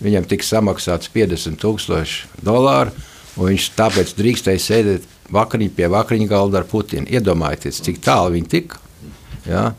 [0.00, 2.94] Viņam tika samaksāts 50,000 dolāru,
[3.36, 7.08] un viņš tāpēc drīkstēja sēdēt vakariņ, pie vakariņu galda ar Putinu.
[7.10, 8.80] Iedomājieties, cik tālu viņi tika.
[9.44, 9.70] Ja?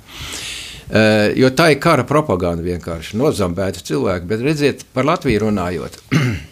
[0.92, 4.30] Uh, jo tā ir kara propaganda vienkārši nozambēta cilvēki.
[4.30, 5.98] Bet redziet, par Latviju runājot.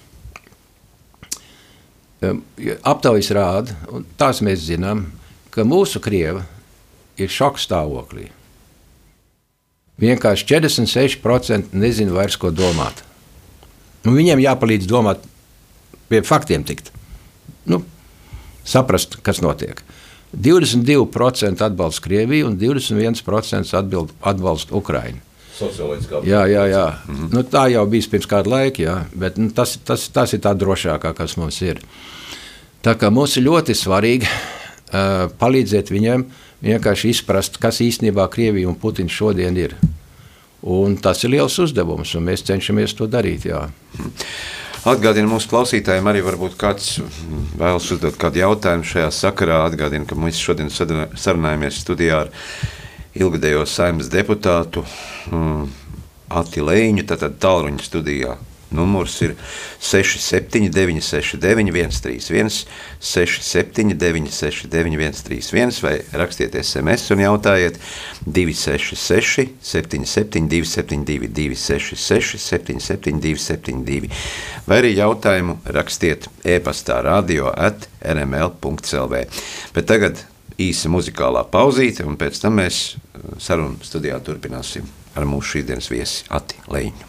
[2.91, 5.05] Aptaujas rāda, un tās mēs zinām,
[5.53, 6.43] ka mūsu krieva
[7.19, 8.29] ir šoka stāvoklī.
[9.99, 13.03] Vienkārši 46% nezina vairs, ko domāt.
[14.05, 15.25] Nu, viņiem jāpalīdz domāt,
[16.07, 16.93] pie faktiem tikt.
[17.67, 17.81] Nu,
[18.63, 19.81] saprast, kas notiek.
[20.31, 25.25] 22% atbalsta Krieviju un 21% atbild, atbalsta Ukraiņu.
[26.23, 26.85] Jā, jā, jā.
[27.03, 27.33] -hmm.
[27.35, 30.53] nu, tā jau bija pirms kāda laika, jā, bet nu, tas, tas, tas ir tā
[30.55, 31.81] drošākā, kas mums ir.
[32.81, 38.69] Tā kā mums ir ļoti svarīgi uh, palīdzēt viņiem uh, vienkārši izprast, kas īstenībā Krievija
[38.69, 39.75] un Putins šodien ir.
[40.59, 43.47] Un tas ir liels uzdevums, un mēs cenšamies to darīt.
[43.47, 43.67] Jā.
[44.89, 46.97] Atgādinu mūsu klausītājiem, arī varbūt kāds
[47.59, 49.63] vēlas uzdot kādu jautājumu šajā sakarā.
[49.69, 52.33] Atgādinu, ka mēs šodien sarunājamies studijā ar
[53.15, 54.85] ilgadējo saimnes deputātu
[55.31, 55.67] um,
[56.29, 56.61] Ati
[57.09, 58.35] tātad tālruņa studijā
[58.71, 59.33] Numurs ir
[59.81, 62.65] 679, 69, 131,
[62.99, 67.79] 679, 69, 131, vai rakstiet SMS un jautājiet
[68.25, 74.11] 266, 77, 272, 266, 77, 272,
[74.69, 79.25] vai arī jautājumu rakstiet e-pastā radio at rml.clv.
[79.73, 80.25] Bet tagad
[80.59, 82.99] īsa muzikālā pauzīte, un pēc tam mēs
[83.41, 84.85] sarunu studijā turpināsim
[85.17, 87.08] ar mūsu šīsdienas viesi Ati Leņu.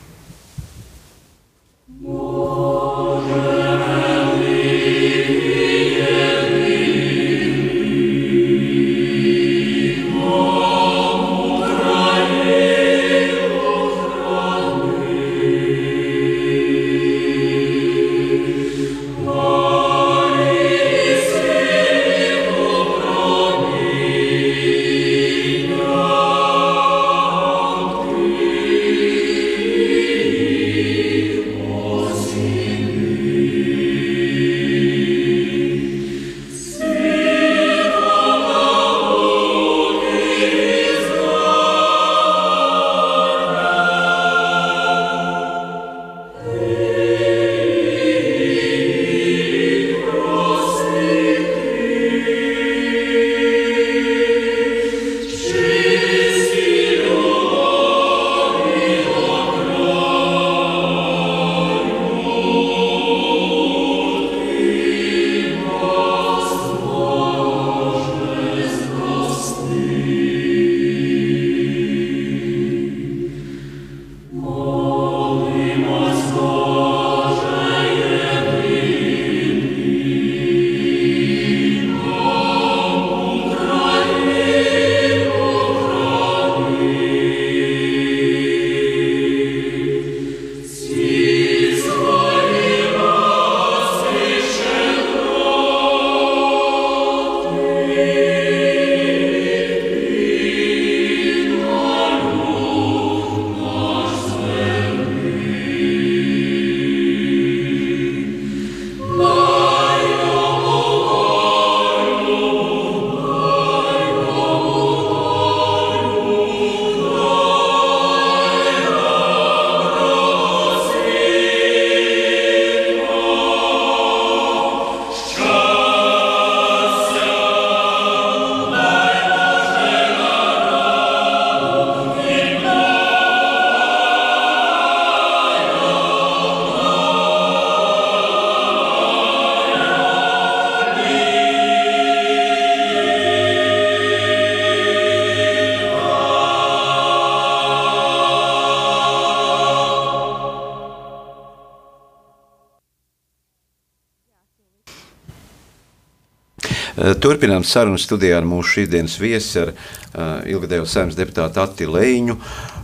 [157.20, 162.37] Turpinām sarunu studijā ar mūsu šīsdienas viesi, ar uh, ilgadējo saimnes deputātu Atti Leņu.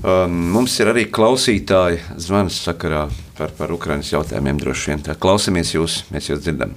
[0.05, 3.07] Um, mums ir arī klausītāji zvans sakarā
[3.39, 5.05] par, par Ukrainas jautājumiem droši vien.
[5.09, 6.75] Tā klausamies jūs, mēs jūs dzirdam.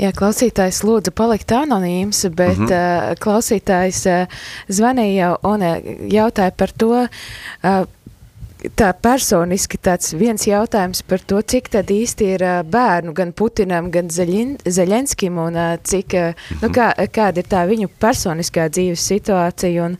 [0.00, 3.12] Jā, klausītājs lūdza palikt anonīms, bet mm -hmm.
[3.12, 4.38] uh, klausītājs uh,
[4.72, 7.84] zvanīja un uh, jautāja par to, uh,
[8.78, 14.10] tā personiski tāds viens jautājums par to, cik tad īsti ir bērnu gan Putinam, gan
[14.12, 16.16] Zaļin, Zaļenskim un cik,
[16.62, 19.98] nu, kā, kāda ir tā viņu personiskā dzīves situācija un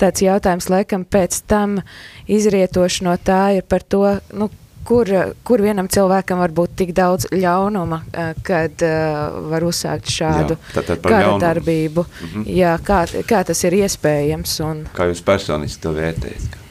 [0.00, 1.80] tāds jautājums laikam pēc tam
[2.28, 4.04] izrietoši no tā ir par to,
[4.36, 4.50] nu,
[4.86, 5.10] kur,
[5.46, 8.02] kur vienam cilvēkam var būt tik daudz ļaunuma,
[8.46, 10.58] kad uh, var uzsākt šādu
[11.02, 12.04] kara darbību.
[12.06, 12.44] Mm -hmm.
[12.60, 14.60] Jā, kā, kā tas ir iespējams?
[14.64, 14.86] Un...
[14.94, 16.65] Kā jūs personiski to vērtējat?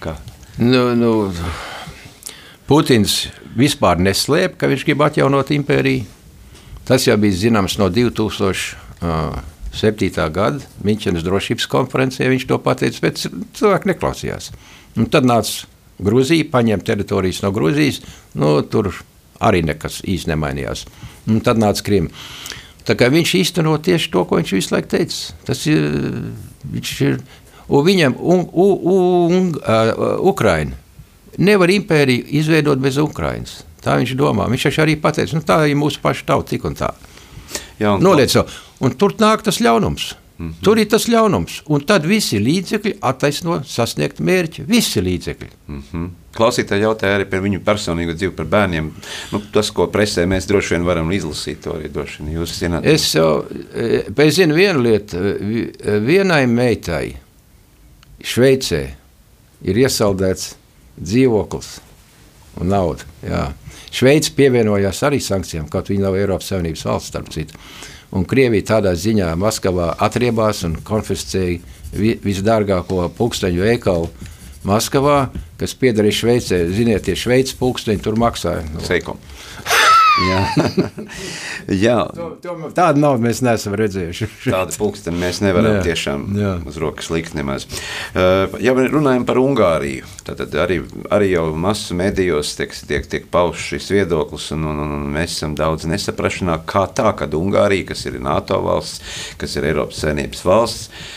[0.57, 1.33] Nu, nu,
[2.65, 3.27] Putins
[3.59, 6.05] vispār neslēp, ka viņš grib atjaunot impēriju.
[6.85, 8.77] Tas jau bija zināms no 2007.
[10.31, 12.29] gada Miņķenes drošības konferencē.
[12.31, 13.15] Viņš to pateica, bet
[13.57, 14.51] cilvēki neklausījās.
[14.95, 15.67] Un tad nāca
[16.05, 18.01] Grūzija, paņēma teritorijas no Grūzijas,
[18.39, 18.85] nu, tur
[19.43, 20.85] arī nekas īsti nemainījās.
[21.31, 22.09] Un tad nāca Krīma.
[22.85, 25.17] Viņš īstenot tieši to, ko viņš visu laiku teica.
[25.47, 25.81] Tas ir,
[26.69, 27.19] viņš ir
[27.67, 30.77] un viņam un, un, un, uh, Ukraina
[31.37, 33.63] nevar impēriju izveidot bez Ukrainas.
[33.83, 34.47] Tā viņš domā.
[34.49, 36.93] Viņš arī pateica, nu, tā ir mūsu paša tauta, tik un tā.
[37.79, 38.45] Jā, un Noliec to.
[38.83, 40.15] Un tur nāk tas ļaunums.
[40.37, 40.63] Mm -hmm.
[40.63, 41.61] Tur ir tas ļaunums.
[41.65, 44.63] Un tad visi līdzekļi attaisno sasniegt mērķi.
[44.67, 45.49] Visi līdzekļi.
[45.67, 46.09] Mm -hmm.
[46.35, 48.91] Klausītāji jautāja arī par viņu personīgo dzīvi, par bērniem.
[49.31, 52.85] Nu, tas, ko presē mēs droši vien varam izlasīt, to arī droši vien jūs zināt.
[52.85, 53.45] Es, jau,
[54.17, 55.17] es zinu vienu lietu.
[56.01, 57.15] Vienai meitai
[58.25, 58.81] Šveicē
[59.65, 60.55] ir iesaldēts
[60.97, 61.71] dzīvoklis
[62.61, 63.05] un nauda.
[63.25, 63.47] Jā.
[63.95, 67.59] Šveice pievienojās arī sankcijām, kaut viņi nav Eiropas Savienības valsts, starp citu.
[68.15, 71.59] Un Krievija tādā ziņā Maskavā atriebās un konfiscēja
[71.95, 74.09] vi visdārgāko pulksteņu veikalu
[74.65, 75.19] Maskavā,
[75.59, 76.63] kas piederēja Šveicē.
[76.73, 78.65] Ziniet, tie šveicis pulksteņi tur maksāja.
[78.73, 78.83] No.
[78.85, 79.21] Seikom.
[80.23, 80.39] Jā.
[81.85, 81.97] Jā.
[82.15, 84.27] To, to, tādu naudu mēs neesam redzējuši.
[84.55, 85.83] Tādu pulksteni mēs nevaram jā.
[85.89, 86.51] tiešām jā.
[86.69, 87.67] uz rokas likt nemaz.
[88.15, 90.79] Uh, ja runājam par Ungāriju, tad arī,
[91.13, 95.55] arī jau masu medijos tiek, tiek, tiek paušs šis viedoklis, un, un, un mēs esam
[95.57, 99.03] daudz nesaprašanā, kā tā, kad Ungārija, kas ir NATO valsts,
[99.41, 101.09] kas ir Eiropas saimnības valsts,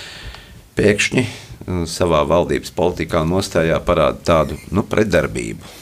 [0.78, 5.76] pēkšņi uh, savā valdības politikā nostājā parāda tādu nu, pretdarbību.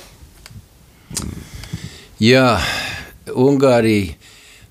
[2.17, 2.57] Jā,
[3.35, 4.15] Ungārija,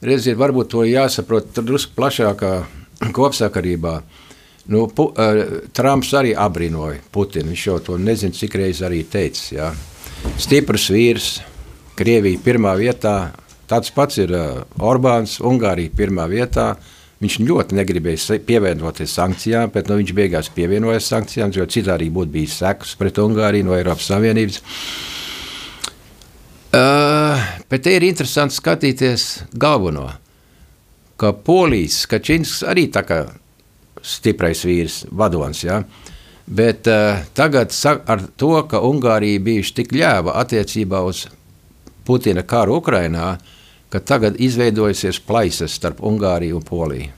[0.05, 2.53] redziet, varbūt to jāsaprot drusku plašākā
[3.17, 3.95] kopsakarībā.
[4.71, 7.51] Nu, pu, uh, Trumps arī abrīnoja Putinu.
[7.53, 9.51] Viņš jau to nezinu, cik reizes arī teicis.
[9.53, 9.69] Jā.
[10.41, 11.29] Stiprs vīrs,
[11.95, 13.33] Krievija pirmā vietā.
[13.69, 16.73] Tāds pats ir uh, Orbāns, Ungārija pirmā vietā.
[17.21, 22.57] Viņš ļoti negribēja pievienoties sankcijām, bet nu, viņš beigās pievienojās sankcijām, jo citādi būtu bijis
[22.59, 24.59] sekas pret Ungāriju no Eiropas Savienības.
[24.59, 25.14] Uh,
[27.69, 30.09] bet te ir interesanti skatīties galveno,
[31.17, 33.23] ka Polijas Kačinskis arī tā kā
[34.05, 35.81] stiprais vīrs, vadonis, ja?
[36.45, 37.73] bet uh, tagad
[38.05, 41.25] ar to, ka Ungārija bijuši tik ļēva attiecībā uz
[42.05, 43.35] Putina karu Ukrainā,
[43.89, 47.11] ka tagad izveidojusies plaisas starp Ungāriju un Poliju.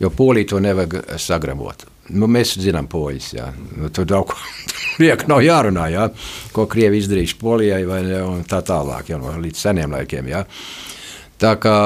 [0.00, 1.86] Jo Polija to nevajag sagrabot.
[2.12, 3.30] Nu, mēs zinām, poļus.
[3.78, 5.88] Nu, tur daudz ko nav jārunā.
[5.94, 6.08] Jā.
[6.52, 8.02] Ko Krievi izdarījuši Polijai vai
[8.48, 10.28] tā tālāk, jau no līdz seniem laikiem.
[10.34, 10.44] Jā.
[11.40, 11.78] Tā kā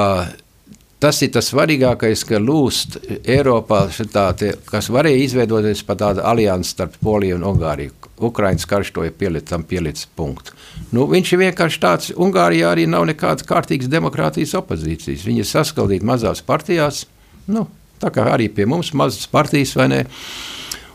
[0.99, 6.75] tas ir tas svarīgākais, ka lūst Eiropā, šitā, tie, kas varēja izveidoties par tādu aliansi
[6.75, 7.95] starp Poliju un Ungāriju.
[8.19, 10.51] Ukraiņas karš to ir pielicis, tam pielicis punktu.
[10.91, 15.23] Nu, viņš ir vienkārši tāds, Ungārijā arī nav nekādas kārtīgas demokrātijas opozīcijas.
[15.23, 17.05] Viņi ir saskaldīti mazās partijās.
[17.47, 20.03] Nu, Tā kā arī pie mums mazas partijas, vai ne?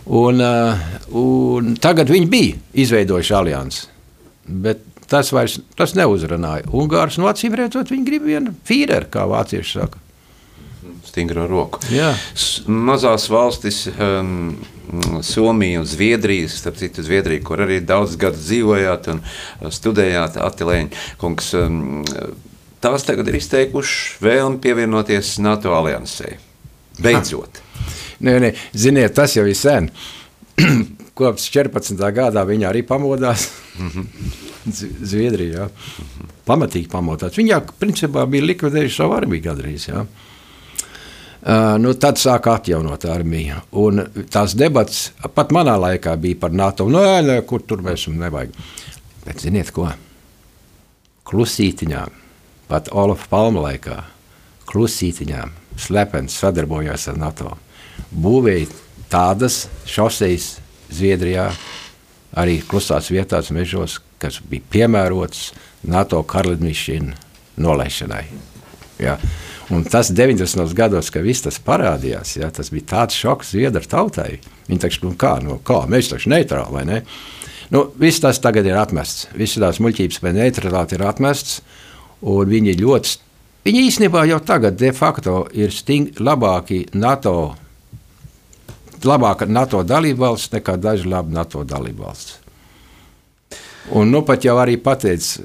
[0.05, 3.87] Un, uh, un tagad viņi bija izveidojuši aliansi.
[4.45, 6.69] Bet tas vairs tas neuzrunāja.
[6.73, 10.01] Ungārs no acīm redzot, viņi grib vienu fīreru, kā vācieši saka.
[11.05, 11.81] Stingro roku.
[11.93, 12.13] Jā.
[12.67, 14.57] Mazās valstis, um,
[15.25, 19.23] Somija un Zviedrija, starp citu, Zviedrija, kur arī daudz gadu dzīvojāt un
[19.73, 22.03] studējāt, Atilēņa kungs, um,
[22.85, 26.37] tās tagad ir izteikuši vēlmi pievienoties NATO aliansei.
[27.03, 27.63] Beidzot.
[28.25, 29.91] nē, nē, ziniet, tas jau ir sen.
[31.19, 31.99] Kopš 14.
[32.15, 33.49] gadā viņa arī pamodās.
[35.11, 35.69] Zviedrijā.
[36.47, 37.37] Pamatīgi pamodās.
[37.39, 39.89] Viņa principā bija likvidējusi savu armiju gandrīz.
[39.91, 40.05] Jā.
[41.45, 43.61] Uh, nu, tad sāka atjaunot armiju.
[43.85, 44.01] Un
[44.33, 46.89] tās debats pat manā laikā bija par NATO.
[46.91, 48.55] Nē, nē, kur tur mēs nevajag.
[49.27, 49.91] Bet ziniet ko?
[51.25, 52.17] Klusītiņām,
[52.69, 54.01] pat Olafa Palma laikā,
[54.69, 57.55] klusītiņām slepeni sadarbojās ar NATO.
[58.11, 58.71] Būvēja
[59.13, 60.57] tādas šoseis
[60.95, 61.49] Zviedrijā,
[62.39, 65.53] arī klusās vietās, mežos, kas bija piemērots
[65.91, 67.15] NATO karalidmašīnu
[67.65, 68.25] nolaišanai.
[69.03, 69.19] Ja.
[69.73, 70.75] Un tas 90.
[70.77, 74.37] gados, kad viss tas parādījās, ja, tas bija tāds šoks Zviedru tautai.
[74.69, 77.01] Viņi taču, nu kā, nu kā, mēs taču neitrāli, vai ne?
[77.73, 79.31] Nu, viss tas tagad ir atmests.
[79.35, 81.63] Visas tās muļķības par neutralitāti ir atmests,
[82.29, 83.15] un viņi ļoti,
[83.65, 87.55] viņi īstenībā jau tagad de facto ir sting, labāki NATO,
[89.05, 92.41] labāka NATO dalībvalsts nekā daži labi NATO dalībvalsts.
[93.93, 95.43] Un nu pat jau arī pateicis,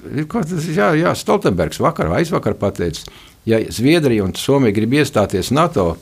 [0.72, 3.10] jā, jā Stoltenbergs vakar vai aizvakar pateicis,
[3.46, 5.98] ja Zviedrija un Somija grib iestāties NATO,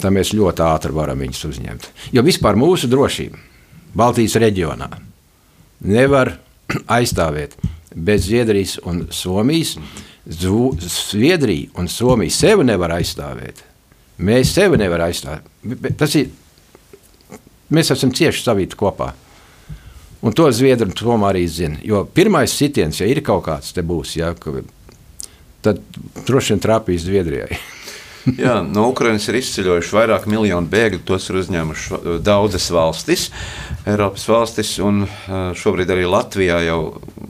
[0.00, 1.90] tad mēs ļoti ātri varam viņus uzņemt.
[2.16, 3.40] Jo vispār mūsu drošība
[3.96, 4.88] Baltijas reģionā
[5.84, 6.34] nevar
[6.98, 7.56] aizstāvēt
[7.96, 9.76] bez Zviedrijas un Somijas.
[10.26, 13.62] Zviedrija un Somija sevi nevar aizstāvēt.
[14.18, 15.92] Mēs sevi nevaram aizstāvēt.
[15.98, 16.32] Tas ir.
[17.70, 19.12] Mēs esam cieši savīti kopā.
[20.26, 21.78] Un to Zviedri tomēr arī zina.
[21.84, 24.32] Jo pirmais sitiens, ja ir kaut kāds te būs, ja,
[25.62, 25.82] tad
[26.26, 27.58] droši vien trāpīs Zviedrijai.
[28.40, 31.04] Jā, no Ukrainas ir izceļojuši vairāk miljonu bēgļu.
[31.06, 33.28] Tos ir uzņēmuši daudzas valstis,
[33.86, 34.72] Eiropas valstis.
[34.82, 35.04] Un
[35.58, 36.80] šobrīd arī Latvijā jau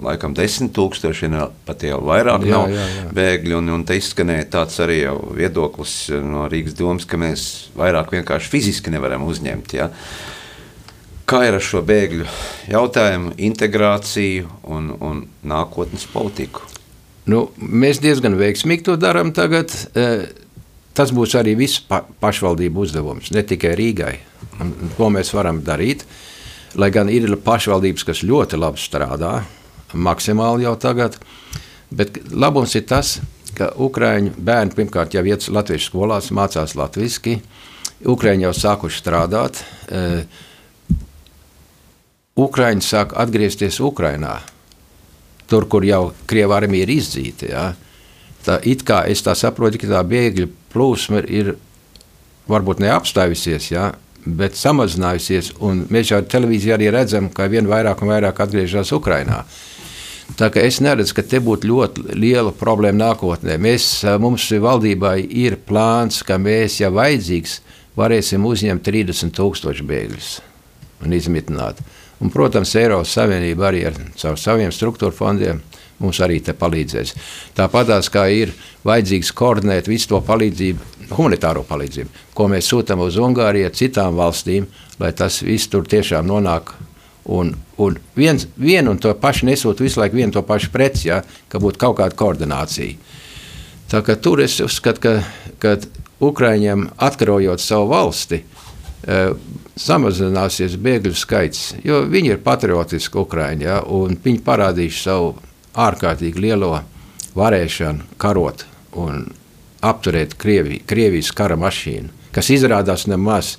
[0.02, 1.30] laikam desmit tūkstoši,
[1.66, 3.08] pat jau vairāk jā, nav jā, jā.
[3.16, 3.58] bēgļu.
[3.60, 5.02] Un, un te izskanēja tāds arī
[5.36, 9.76] viedoklis no Rīgas domas, ka mēs vairāk vienkārši fiziski nevaram uzņemt.
[9.76, 9.90] Jā.
[11.26, 12.26] Kā ir ar šo bēgļu
[12.70, 16.62] jautājumu, integrāciju un, un nākotnes politiku?
[17.26, 19.72] Nu, mēs diezgan veiksmīgi to darām tagad.
[19.96, 20.28] Uh,
[20.96, 24.14] Tas būs arī visu pa pašvaldību uzdevums, ne tikai Rīgai.
[24.96, 26.06] Ko mēs varam darīt?
[26.80, 29.34] Lai gan ir pašvaldības, kas ļoti labi strādā,
[29.92, 31.18] maksimāli jau tagad,
[31.90, 33.18] bet labums ir tas,
[33.56, 37.38] ka Ukrāņu bērni pirmkārt jau iet latviešu skolās, mācās latviešu,
[38.04, 39.62] Ukrāņi jau sākuši strādāt.
[39.88, 40.26] Uh,
[42.36, 44.34] Ukrāņi sāk atgriezties Ukrajinā,
[45.48, 47.48] tur, kur jau Krievija armija ir izdzīta.
[47.48, 47.62] Ja?
[48.44, 51.54] Tā it kā es tā saprotu, ka tā bēgļu plūsma ir
[52.50, 53.86] varbūt neapstājusies, ja,
[54.26, 55.54] bet samazinājusies.
[55.88, 59.40] Mēs jau televīzijā arī redzam, ka vien vairāk un vairāk atgriežas Ukrajinā.
[60.36, 63.56] Tā kā es neredzu, ka te būtu ļoti liela problēma nākotnē.
[63.62, 63.88] Mēs,
[64.20, 67.60] mums valdībai ir plāns, ka mēs, ja vajadzīgs,
[67.96, 70.34] varēsim uzņemt 30 tūkstošu bēgļus
[71.06, 71.80] un izmitināt.
[72.20, 73.96] Un, protams, Eiropas Savienība arī ar
[74.40, 75.60] saviem struktūra fondiem
[76.00, 77.14] mums arī palīdzēs.
[77.56, 78.52] Tāpat kā ir
[78.84, 84.66] vajadzīgs koordinēt visu to palīdzību, humanitāro palīdzību, ko mēs sūtām uz Ungāriju, citām valstīm,
[85.00, 86.74] lai tas viss tur tiešām nonāk.
[87.26, 91.22] Un, un viens, vienu un to pašu nesūta visu laiku vienu to pašu preci, ja,
[91.50, 92.94] ka būtu kaut kāda koordinācija.
[93.90, 95.14] Tā kā tur es uzskatu, ka,
[95.62, 95.76] ka
[96.22, 98.42] Ukraiņiem atkarojot savu valsti,
[99.06, 99.32] eh,
[99.76, 105.34] samazināsies bēgļu skaits, jo viņi ir patriotiski Ukraiņi, ja, un viņi parādījuši savu
[105.74, 106.72] ārkārtīgi lielo
[107.36, 108.64] varēšanu karot
[108.96, 109.26] un
[109.84, 113.56] apturēt Krievi, Krievijas kara mašīnu, kas izrādās nemaz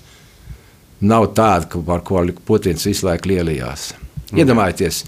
[1.02, 3.92] nav tāda, par ko Putins visu laiku lielījās.
[4.32, 4.44] Mm.
[4.44, 5.04] Iedomājieties,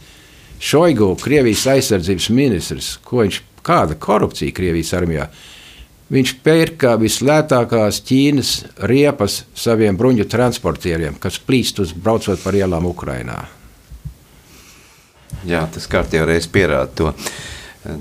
[0.60, 5.30] Šoigu, Krievijas aizsardzības ministrs, ko viņš, kāda korupcija Krievijas armijā.
[6.10, 8.54] Viņš pērka vislētākās Ķīnas
[8.90, 13.44] riepas saviem bruņu transportieriem, kas plīst uz braucot par ielām Ukrajinā.
[15.48, 17.12] Jā, tas kārtībā reiz pierāda to,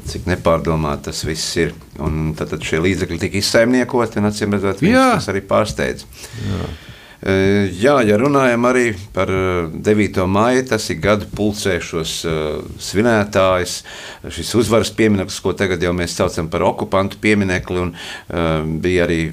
[0.09, 1.75] cik nepārdomāti tas viss ir.
[2.03, 6.09] Un tad, tad šie līdzekļi tika izsaimniekoti, un acīm redzot, tas arī pārsteidz.
[6.49, 6.71] Jā.
[7.19, 10.21] Jā, ja runājam arī par 9.
[10.31, 12.13] maiju, tas ir gadu pulcēšos
[12.79, 13.73] svinētājs,
[14.37, 19.33] šis uzvaras piemineklis, ko tagad jau mēs saucam par okupantu pieminekli, un bija arī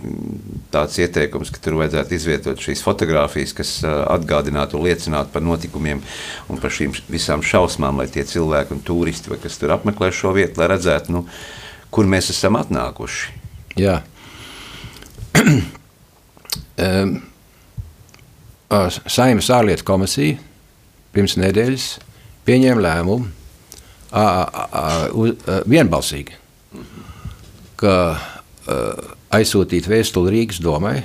[0.74, 6.02] tāds ieteikums, ka tur vajadzētu izvietot šīs fotogrāfijas, kas atgādinātu un liecinātu par notikumiem
[6.50, 10.34] un par šīm visām šausmām, lai tie cilvēki un turisti, vai kas tur apmeklē šo
[10.34, 11.28] vietu, lai redzētu, nu,
[11.94, 13.38] kur mēs esam atnākuši.
[13.86, 14.02] Jā.
[16.82, 17.16] um.
[18.70, 20.38] Saimnes ārlietu komisija
[21.14, 21.90] pirms nedēļas
[22.48, 23.28] pieņēma lēmumu
[25.70, 26.38] vienbalsīgi,
[27.80, 27.94] ka
[29.36, 30.98] aizsūtīt vēstuli Rīgas domai,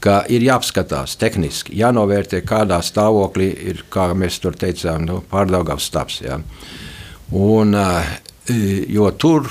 [0.00, 6.20] ka ir jāapskatās tehniski, jānovērtē, kādā stāvoklī ir, kā mēs tur teicām, nu, pārdaugavs stāps.
[6.22, 6.38] Jā.
[7.34, 7.74] Un,
[8.92, 9.50] jo tur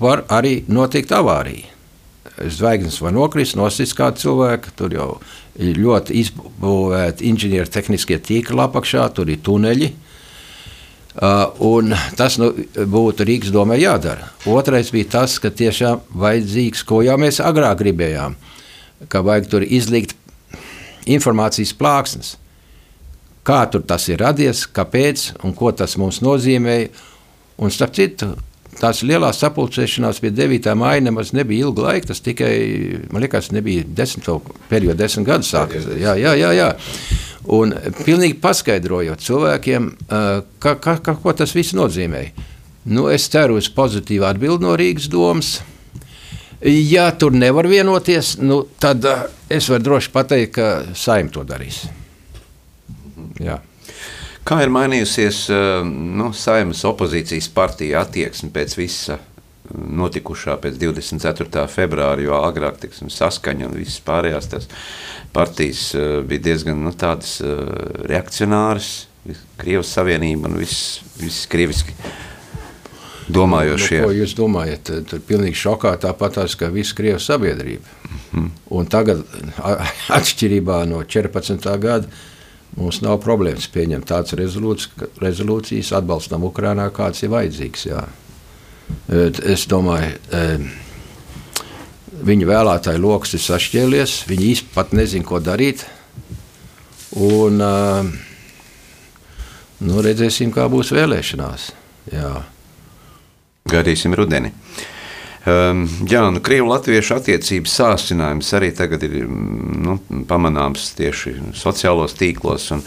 [0.00, 1.69] var arī notikt avārija.
[2.48, 5.08] Zvaigznes var nokrist, nosist kādu cilvēku, tur jau
[5.60, 9.90] ir ļoti izbūvēti inženieru tehniskie tīkli apakšā, tur ir tuneļi.
[11.20, 12.52] Uh, tas nu,
[12.86, 14.30] būtu Rīgas domē jādara.
[14.48, 18.36] Otrais bija tas, ka tiešām vajadzīgs, ko jau mēs agrāk gribējām,
[19.10, 20.14] ka vajag tur izlikt
[21.10, 22.36] informācijas plāksnes.
[23.44, 26.78] Kā tur tas ir radies, kāpēc un ko tas mums nozīmē.
[27.60, 28.30] Un starp citu,
[28.80, 30.70] tās lielās sapulcēšanās pie 9.
[30.78, 32.10] māja nemaz nebija ilga laika.
[32.10, 32.52] Tas tikai,
[33.12, 34.28] man liekas, nebija desmit,
[34.70, 35.88] pēdējo desmit gadu sākas.
[36.00, 36.70] Jā, jā, jā, jā.
[37.50, 37.74] Un
[38.04, 42.24] pilnīgi paskaidrojot cilvēkiem, ka, ka, ka, ko tas viss nozīmē.
[42.90, 45.58] Nu, es ceru uz pozitīvu atbildi no Rīgas domas.
[46.64, 49.06] Ja tur nevar vienoties, nu, tad
[49.48, 51.86] es varu droši pateikt, ka saim to darīs.
[53.40, 53.60] Jā.
[54.50, 61.68] Kā ir mainījusies eh, nu, saimnes opozīcijas partija attieksme pēc visa eh, notikušā pēc 24.
[61.70, 64.66] februāra, jo agrāk tiksim, saskaņa un visas pārējās
[65.30, 67.36] partijas eh, bija diezgan nu, tādas
[68.10, 68.90] reakcionāras,
[69.60, 71.94] Krievijas Savienība un viss, viss krieviski
[73.30, 74.00] domājošie.
[74.00, 74.90] Nu, ko jūs domājat?
[75.12, 77.86] Tur pilnīgi šokā tāpat tās, kā visa Krievijas sabiedrība.
[77.86, 78.50] Mm -hmm.
[78.80, 79.22] Un tagad,
[80.18, 81.78] atšķirībā no 14.
[81.78, 82.10] gada,
[82.78, 87.86] Mums nav problēmas pieņemt tādas rezolūcijas, atbalstam Ukrainā, kāds ir vajadzīgs.
[87.90, 88.04] Jā.
[89.10, 90.14] Es domāju,
[92.30, 95.84] viņa vēlētāju lokus ir sašķēlies, viņi īsti pat nezina, ko darīt.
[97.18, 97.58] Un,
[99.82, 101.68] nu, redzēsim, kā būs vēlēšanās.
[102.14, 102.32] Jā.
[103.70, 104.54] Gaidīsim rudeni.
[105.40, 109.94] Um, jā, nu, Krievu-Latviešu attiecības sācinājums arī tagad ir mm, nu,
[110.28, 112.82] pamanāms tieši sociālos tīklos un,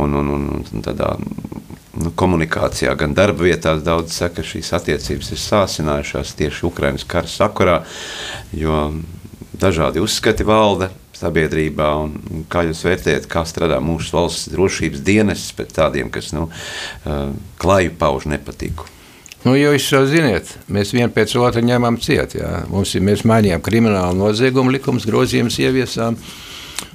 [0.00, 3.82] un, un, un, tādā nu, komunikācijā, gan darba vietās.
[3.84, 7.76] Daudz saka, ka šīs attiecības ir sācinājušās tieši Ukraiņas kara sakarā,
[8.56, 8.78] jo
[9.60, 10.88] dažādi uzskati valda
[11.20, 11.90] sabiedrībā.
[12.00, 16.48] Un, kā jūs vērtējat, kā strādā mūsu valsts drošības dienests pēc tādiem, kas nu,
[17.60, 18.88] klaju pauž nepatiku?
[19.40, 22.34] Nu, jūs jau zināt, mēs viens pēc otra ņemam ciet.
[22.36, 22.64] Jā.
[22.68, 26.18] Mums ir, mēs mainījām kriminālu noziegumu likumus, grozījumus ieviesām.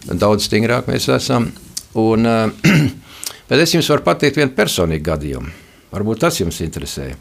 [0.05, 1.47] Daudz stingrāk mēs esam.
[1.97, 2.29] Un,
[3.49, 5.55] bet es jums varu pateikt vienu personīgu gadījumu.
[5.95, 7.15] Varbūt tas jums interesē.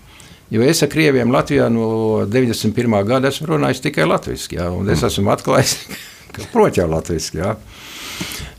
[0.53, 1.89] Jo es ar krieviem Latvijā no
[2.29, 3.01] 91.
[3.09, 4.61] gada esmu runājis tikai latviešu.
[4.61, 5.09] Es mm.
[5.09, 5.77] esmu atklājis,
[6.37, 7.49] ka protams, jau latviešu.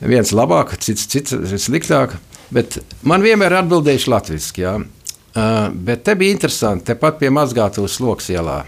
[0.02, 1.38] Viens labāk, cits, cits
[1.70, 2.18] sliktāk.
[2.54, 4.72] Bet man vienmēr ir atbildējuši latviešu.
[5.36, 8.62] Uh, bet te bija interesanti, tepat pie mazgātavas sloks ielā.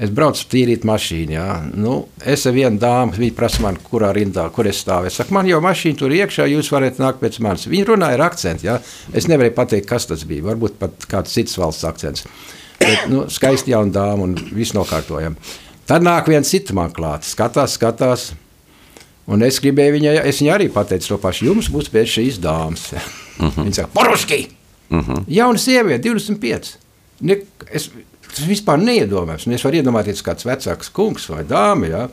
[0.00, 1.34] Es braucu tīrīt mašīnu.
[1.34, 1.48] Jā.
[1.76, 5.10] Nu, es ar vienu dāmu, viņa prasa man, kurā rindā, kur es stāvu.
[5.10, 7.66] Es saku, man jau mašīna tur iekšā, jūs varat nākt pēc manis.
[7.70, 8.68] Viņa runāja ar akcentu.
[8.70, 8.78] Jā.
[9.12, 10.46] Es nevarēju pateikt, kas tas bija.
[10.48, 12.24] Varbūt pat kāds cits valsts akcents.
[12.80, 15.36] Bet, nu, skaisti jauna dāma un viss nokārtojam.
[15.88, 18.30] Tad nāk viens cits man klāt, skatās, skatās.
[19.28, 21.48] Un es gribēju viņai, es viņai arī pateicu to pašu.
[21.50, 22.92] Jums būs pēc šīs dāmas.
[22.94, 23.64] Uh -huh.
[23.64, 24.44] Viņa saka, Poruski!
[24.94, 25.12] Uh mhm.
[25.12, 25.24] -huh.
[25.28, 26.76] Jauna sieviete, 25.
[27.20, 27.38] Ne,
[27.70, 27.90] es,
[28.34, 29.46] tas vispār neiedomājams.
[29.54, 31.86] Es varu iedomāties, kāds vecāks kungs vai dāma.
[31.86, 32.08] Ja?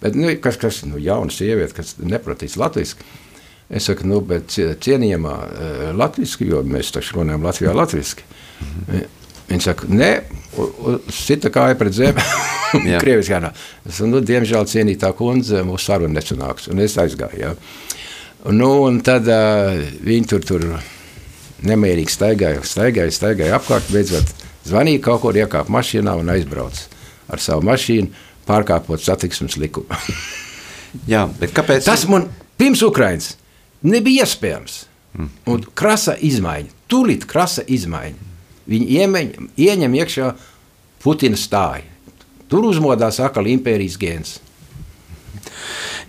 [0.00, 2.96] Bet, nu, kas ir nu, jauna sieviete, kas neprotīs latviešu?
[3.70, 8.16] Es saku, nu, bet cienījamā uh, latviešu, jo mēs taču runājam Latvijā latviešu.
[8.60, 9.04] Mm -hmm.
[9.50, 10.20] Viņa saka, nē,
[11.10, 12.22] sita kāja pret zemi.
[13.02, 13.52] Krieviski jānā.
[13.86, 16.70] Es saku, nu, diemžēl cienītā kundze mūsu saruna nesanāks.
[16.70, 17.38] Un es aizgāju.
[17.38, 17.54] Ja.
[18.50, 20.66] Nu, un tad uh, viņi tur tur
[21.66, 23.90] nemierīgi staigāja, staigāja, staigāja apkārt.
[23.92, 24.32] Beidzot,
[24.68, 26.88] zvanīja kaut kur, iekāpa mašīnā un aizbrauca
[27.30, 28.10] ar savu mašīnu,
[28.48, 30.00] pārkāpot satiksmes likumu.
[31.12, 31.86] Jā, kāpēc?
[31.86, 32.26] Tas man
[32.58, 33.34] pirms Ukraiņas
[33.86, 34.84] nebija iespējams.
[35.10, 35.30] Mm.
[35.50, 38.28] Un krasa izmaiņa, tūlīt krasa izmaiņa.
[38.70, 40.28] Viņi iemeņ, ieņem iekšā
[41.02, 41.86] Putina stāju.
[42.50, 44.36] Tur uzmodās atkal impērijas gēns.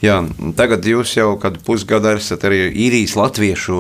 [0.02, 0.16] Jā,
[0.58, 3.76] tagad jūs jau kādu pusgadu esat arī īrijas latviešu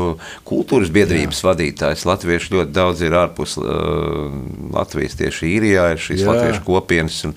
[0.46, 1.48] kultūras biedrības Jā.
[1.50, 2.06] vadītājs.
[2.06, 6.28] Latvieši ļoti daudz ir ārpus Latvijas tieši īrijā, ir šīs Jā.
[6.30, 7.34] latviešu kopienas, un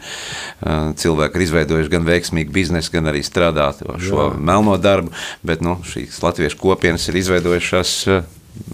[1.01, 4.28] cilvēki ir izveidojuši gan veiksmīgu biznesu, gan arī strādāt šo Jā.
[4.37, 5.14] melno darbu,
[5.47, 7.95] bet nu, šīs latviešu kopienas ir izveidojušās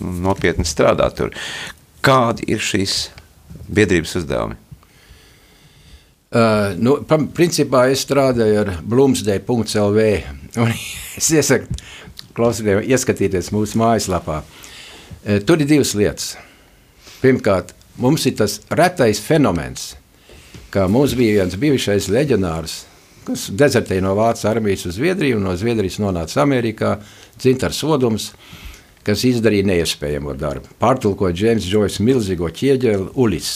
[0.00, 1.38] nopietni strādāt tur.
[2.02, 3.12] Kādi ir šīs
[3.70, 4.58] biedrības uzdevumi?
[6.30, 6.92] Uh, nu,
[7.34, 10.04] principā es strādāju ar Blūmsdēļ.CLV.
[11.20, 11.74] Es iesaku
[12.38, 14.36] klausītājiem ieskatīties mūsu mājaslapā.
[14.44, 16.36] Uh, tur ir divas lietas.
[17.18, 19.96] Pirmkārt, mums ir tas retais fenomens,
[20.70, 22.76] ka mums bija viens bijušais leģionārs,
[23.26, 26.94] kas dezertēja no Vācijas armijas uz Zviedriju, un no Zviedrijas nonāca Amerikā,
[27.42, 28.30] Dzintars Sodums,
[29.02, 30.70] kas izdarīja neiespējamo darbu.
[30.78, 33.54] Pārtulkoja Džeims Džois milzīgo ķieģeli Ulis.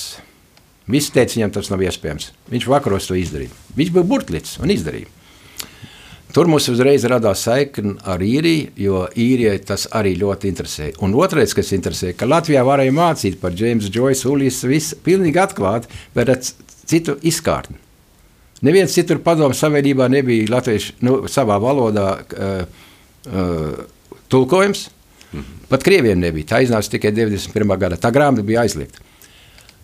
[0.90, 2.30] Visi teica, viņam tas nav iespējams.
[2.52, 3.52] Viņš vakaros to izdarīja.
[3.78, 5.08] Viņš bija burtlīts un izdarīja.
[6.34, 10.88] Tur mums uzreiz radās saikne ar īriju, jo īrijai tas arī ļoti interesē.
[11.06, 15.88] Un otrais, kas interesē, ka Latvijā varēja mācīt par Jamesu Joyce, Ulijas, visu pilnīgi atklāti,
[16.16, 17.78] bet ar citu izkārtni.
[18.64, 22.84] Neviens citur padomu savienībā nebija latviešu nu, savā valodā uh,
[23.30, 24.88] uh, tulkojums.
[25.34, 25.68] -hmm.
[25.68, 26.54] Pat krieviem nebija.
[26.54, 27.78] Tā iznāca tikai 91.
[27.78, 27.98] gada.
[28.00, 29.03] Tā grāmata bija aizliegta.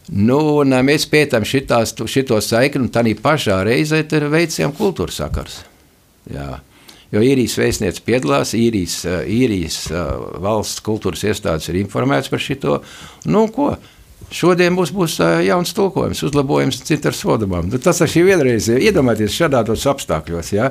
[0.09, 5.61] Nu, un, mēs pētām šitās, šito saikni, un tā pašā reizē veicām kultūras sakars.
[6.31, 6.61] Jā.
[7.11, 9.89] Jo īrijas vēstniece piedalās, īrijas, īrijas
[10.39, 12.77] valsts kultūras iestādes ir informētas par šo.
[13.27, 13.75] Nu, ko?
[14.31, 17.67] Šodien mums būs jauns tulkojums, uzlabojums citas sodamām.
[17.67, 20.53] Nu, tas ir vienreiz, iedomājieties, šādos apstākļos.
[20.55, 20.69] Ja?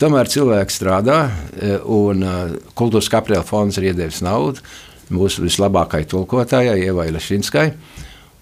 [0.00, 1.18] Tomēr cilvēks strādā,
[1.84, 2.24] un
[2.78, 4.64] kultūras kapitāla fonds ir iedevis naudu
[5.12, 7.66] mūsu vislabākajai tulkotājai, Ievai Lešinskai.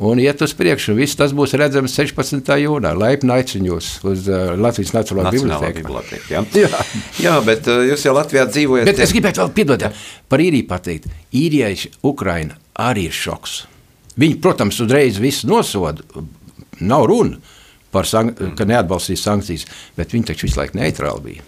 [0.00, 0.94] Un iet uz priekšu.
[0.96, 2.46] Viss tas būs redzams 16.
[2.62, 2.94] jūnijā.
[2.96, 5.82] Laipni aicinu jūs uz uh, Latvijas Nacionālo bibliotēku.
[5.82, 6.40] bibliotēku jā.
[6.62, 6.84] jā.
[7.20, 8.88] jā, bet uh, jūs jau Latvijā dzīvojat.
[8.88, 9.84] Bet es gribētu vēl piedot
[10.32, 11.10] par īriju pateikt.
[11.36, 11.74] Īrijai
[12.08, 13.58] Ukraina arī ir šoks.
[14.16, 16.24] Viņi, protams, uzreiz visu nosoda.
[16.80, 17.36] Nav runa
[17.92, 18.24] par to,
[18.56, 19.66] ka neatbalstīs sankcijas,
[20.00, 21.46] bet viņi taču visu laiku neitrāli bija.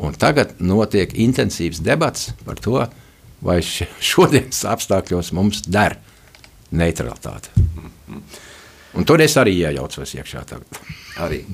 [0.00, 2.80] Un tagad notiek intensīvs debats par to,
[3.44, 3.60] vai
[4.14, 6.00] šodienas apstākļos mums der
[6.74, 7.54] neutralitāte.
[8.94, 10.44] Un tur es arī iejaucos iekšā.
[10.50, 10.80] Tagad.
[11.22, 11.44] Arī.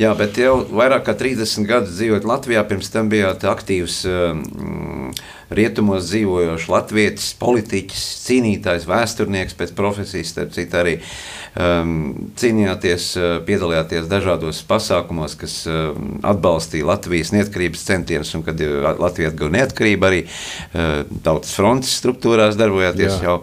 [0.00, 5.10] Jā, bet jau vairāk kā 30 gadus dzīvojot Latvijā, pirms tam bijāt aktīvs um,
[5.52, 14.08] rietumos dzīvojošs latvietis, politiķis, cīnītājs, vēsturnieks pēc profesijas, starp citu arī um, cīnījāties, uh, piedalījāties
[14.08, 20.22] dažādos pasākumos, kas um, atbalstīja Latvijas neatkarības centienus, un kad uh, Latvija atguva neatkarību, arī
[20.24, 23.26] uh, tautas frontes struktūrās darbojāties Jā.
[23.28, 23.36] jau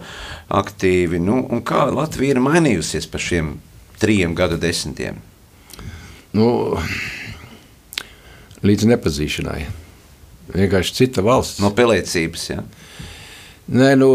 [0.62, 1.22] aktīvi.
[1.22, 3.54] Nu, kā Latvija ir mainījusies pa šiem
[4.02, 5.22] trim gadu desmitiem?
[6.34, 6.46] Nu,
[8.66, 9.60] līdz nepazīšanai.
[10.54, 11.60] Vienkārši cita valsts.
[11.62, 12.48] No pelēcības.
[12.50, 12.64] Ja?
[13.74, 14.08] Nē, nu,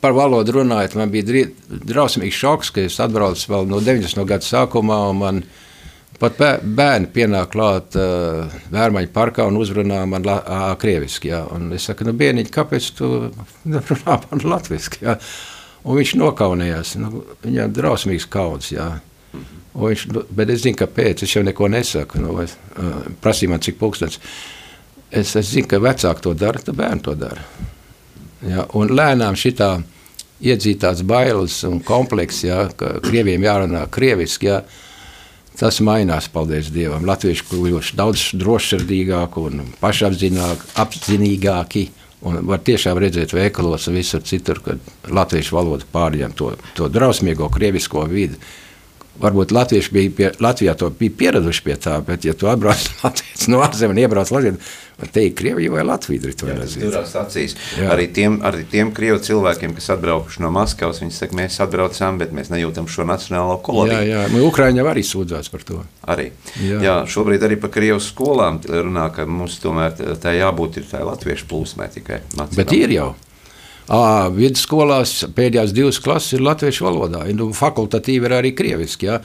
[0.00, 4.22] par valodu runājot, man bija drausmīgs šoks, ka es atbraucu vēl no 90.
[4.30, 5.00] gada sākumā.
[5.18, 5.42] Man
[6.22, 11.32] pat bērni pienāk klāt uh, Vērmaņa parkā un uzrunā man la, uh, krieviski.
[11.34, 11.42] Ja?
[11.50, 13.10] Un es saku, nu, bērniņ, kāpēc tu
[13.66, 15.02] runā man latviski?
[15.04, 15.18] Ja?
[15.84, 16.94] Un viņš nokaunējās.
[17.02, 18.70] Nu, viņam drausmīgs kauds.
[18.72, 18.94] Ja?
[19.34, 21.24] Un viņš, nu, bet es zinu, kāpēc.
[21.26, 22.20] Es jau neko nesaku.
[22.22, 24.20] Nu, es, uh, prasīja man, cik pulkstenis.
[25.10, 27.42] Es, es zinu, ka vecāki to dara, tad bērni to dara.
[28.46, 28.60] Ja?
[28.78, 29.70] Un lēnām šitā
[30.44, 34.58] iedzītās bailes un komplekss, ja, ka krieviem jārunā krieviski, ja,
[35.58, 37.06] tas mainās, paldies Dievam.
[37.08, 41.84] Latvieši kļuvuši daudz drošsirdīgāki un pašapzinīgāki.
[42.24, 44.78] Un var tiešām redzēt veikalos un visur citur, kad
[45.12, 46.46] latviešu valoda pārņem to,
[46.76, 48.36] to drausmīgo krievisko vidi.
[49.20, 52.82] Varbūt Latvieši bija pie, Latvijā to bija pieraduši pie tā, bet, ja tu atbrauc
[53.52, 54.56] no ārzemēs un iebrauc Latvijā,
[54.98, 56.32] tad te ir Krievija vai Latvija.
[57.94, 62.34] Arī tiem, arī tiem Krievu cilvēkiem, kas atbraukuši no Maskavas, viņi saka, mēs atbraucām, bet
[62.34, 64.00] mēs nejūtam šo nacionālo koloniju.
[64.00, 65.82] Jā, jā, nu, Ukraiņi jau arī sūdzās par to.
[66.10, 66.32] Arī.
[66.58, 66.80] Jā.
[66.82, 71.46] jā, šobrīd arī par Krievu skolām runā, ka mums tomēr tā jābūt ir tā latviešu
[71.52, 72.24] plūsmē tikai.
[72.34, 72.58] Nacionāla.
[72.64, 73.12] Bet ir jau.
[73.88, 79.10] Vidusskolās pēdējās divas klases ir latviešu valodā, nu, fakultatīvi ir arī krieviski.
[79.10, 79.18] Ja?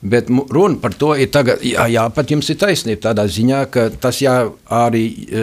[0.00, 3.82] Bet runa par to ir tagad, jā, jā, pat jums ir taisnība tādā ziņā, ka
[4.00, 4.32] tas jā,
[4.72, 5.42] arī e,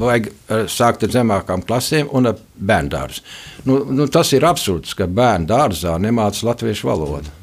[0.00, 0.30] vajag
[0.72, 3.26] sākt ar zemākām klasēm un ar bērnu dārzu.
[3.68, 7.36] Nu, nu, tas ir absurds, ka bērnu dārzā nemāca latviešu valodu.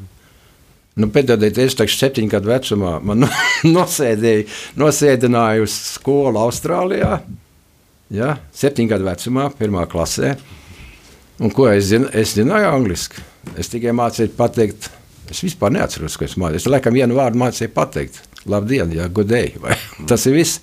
[0.96, 2.98] Nu, Pēdējais, es taču septiņu gadu vecumā
[3.78, 4.50] nosēdēju,
[4.82, 7.20] nosēdināju skolu Austrālijā.
[8.16, 10.34] Ja, septiņu gadu vecumā, pirmā klasē.
[11.40, 12.10] Un ko es zinu?
[12.16, 13.24] Es zināju angliski.
[13.60, 14.88] Es tikai mācīju pateikt,
[15.32, 16.64] es vispār neatceros, ko es mācīju.
[16.64, 18.22] Es laikam vienu vārdu mācīju pateikt.
[18.50, 19.60] Labdien, jā, gudēji.
[20.10, 20.62] Tas ir viss.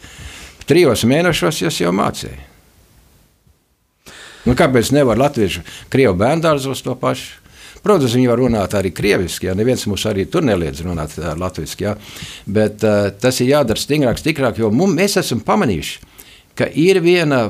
[0.69, 2.49] Trijos mēnešos es jau mācīju.
[4.43, 5.63] Nu, kāpēc nevar latviešu,
[5.93, 7.39] krievu bērngārzos to pašu?
[7.83, 11.79] Protams, viņi var runāt arī krieviski, ja neviens mums arī tur neliedz runāt latviešu.
[11.83, 11.97] Ja?
[12.47, 16.13] Bet uh, tas ir jādara stingrāk, stiprāk, jo mums, mēs esam pamanījuši,
[16.59, 17.49] ka ir viena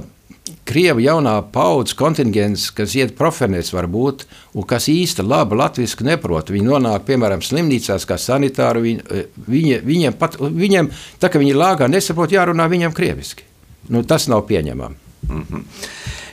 [0.67, 4.25] Krievu jaunā paudzes kontingents, kas iet profenēs, varbūt,
[4.59, 6.51] un kas īsti labi latviešu neprot.
[6.51, 8.83] Viņi nonāk, piemēram, slimnīcās, kā sanitāri.
[8.83, 10.91] Viņi, eh, viņi, viņiem, pat, viņiem,
[11.23, 13.47] tā kā viņi lāgā nesaprot, jārunā viņam krieviski.
[13.89, 14.97] Nu, tas nav pieņemami.
[15.29, 15.65] Mm -hmm.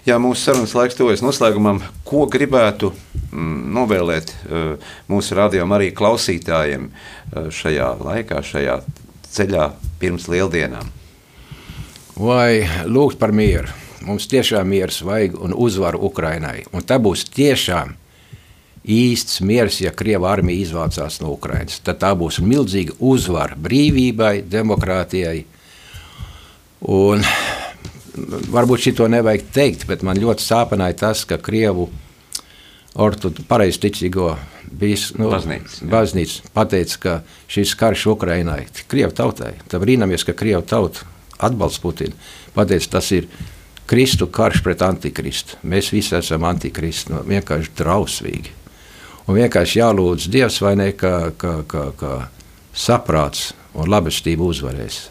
[0.06, 1.82] Jā, mūsu sarunas laiks tuvojas noslēgumam.
[2.04, 2.94] Ko gribētu
[3.32, 8.80] mm, novēlēt uh, mūsu rādījumam, arī klausītājiem uh, šajā laikā, šajā
[9.30, 10.90] ceļā pirms lieldienām?
[12.16, 13.68] Vai lūgt par mieru?
[14.10, 16.64] Mums tiešām miers vajag un uzvaru Ukrainai.
[16.74, 17.94] Un tā būs tiešām
[18.90, 21.78] īsts miers, ja Krieva armija izvācās no Ukrainas.
[21.86, 25.44] Tad tā būs milzīga uzvara brīvībai, demokrātijai.
[26.90, 27.22] Un
[28.56, 31.90] varbūt šito nevajag teikt, bet man ļoti sāpināja tas, ka Krievu
[33.48, 34.32] pareizticīgo
[34.80, 37.14] bijis nu, Baznīca, baznīca pateica, ka
[37.52, 41.06] šis karš Ukrainai, Krievu tautai, tad brīnamies, ka Krievu tauta
[41.38, 42.18] atbalsta Putinu,
[42.58, 43.30] pateica, tas ir
[43.90, 45.58] Kristu karš pret antikristu.
[45.66, 48.54] Mēs visi esam antikristi, nu, vienkārši drausmīgi.
[49.26, 52.14] Un vienkārši jālūdz Dievs, vai ne, ka, ka, ka, ka
[52.74, 55.02] saprāts un labestība uzvarēs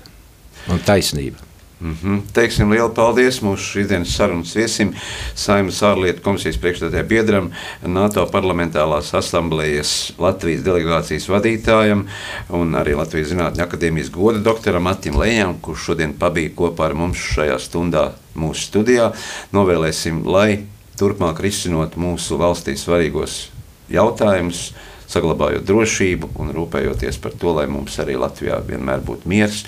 [0.71, 1.48] un taisnība.
[1.81, 2.21] Mm -hmm.
[2.33, 4.93] Teiksim lielu paldies mūsu šīsdienas sarunas viesim,
[5.35, 7.51] Saimnes ārlietu komisijas priekšstādē biedram,
[7.87, 12.07] NATO parlamentārās asamblējas Latvijas delegācijas vadītājam
[12.49, 17.19] un arī Latvijas Zinātņu akadēmijas goda doktoram Matim Lējām, kurš šodien pabija kopā ar mums
[17.19, 19.13] šajā stundā mūsu studijā.
[19.53, 20.65] Novēlēsim, lai
[20.99, 23.49] turpmāk risinot mūsu valstī svarīgos
[23.89, 24.73] jautājumus,
[25.09, 29.65] saglabājot drošību un rūpējoties par to, lai mums arī Latvijā vienmēr būtu miers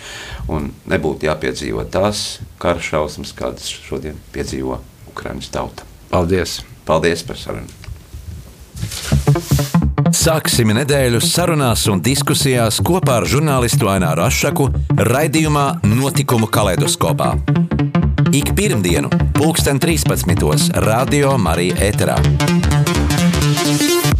[0.48, 4.80] un nebūtu jāpiedzīvo tās kara šausmas, kādas šodien piedzīvo
[5.12, 5.88] Ukraiņas tauta.
[6.10, 6.60] Paldies!
[6.88, 7.80] Paldies par sarunu!
[10.10, 14.66] Sāksim nedēļu sarunās un diskusijās kopā ar žurnālistu Aināru Rošu
[15.10, 17.34] raidījumā Notikumu kaleidoskopā.
[18.34, 20.74] Ik pirmdienu, pulksten 13.
[20.86, 22.18] Radio Marija Eterā.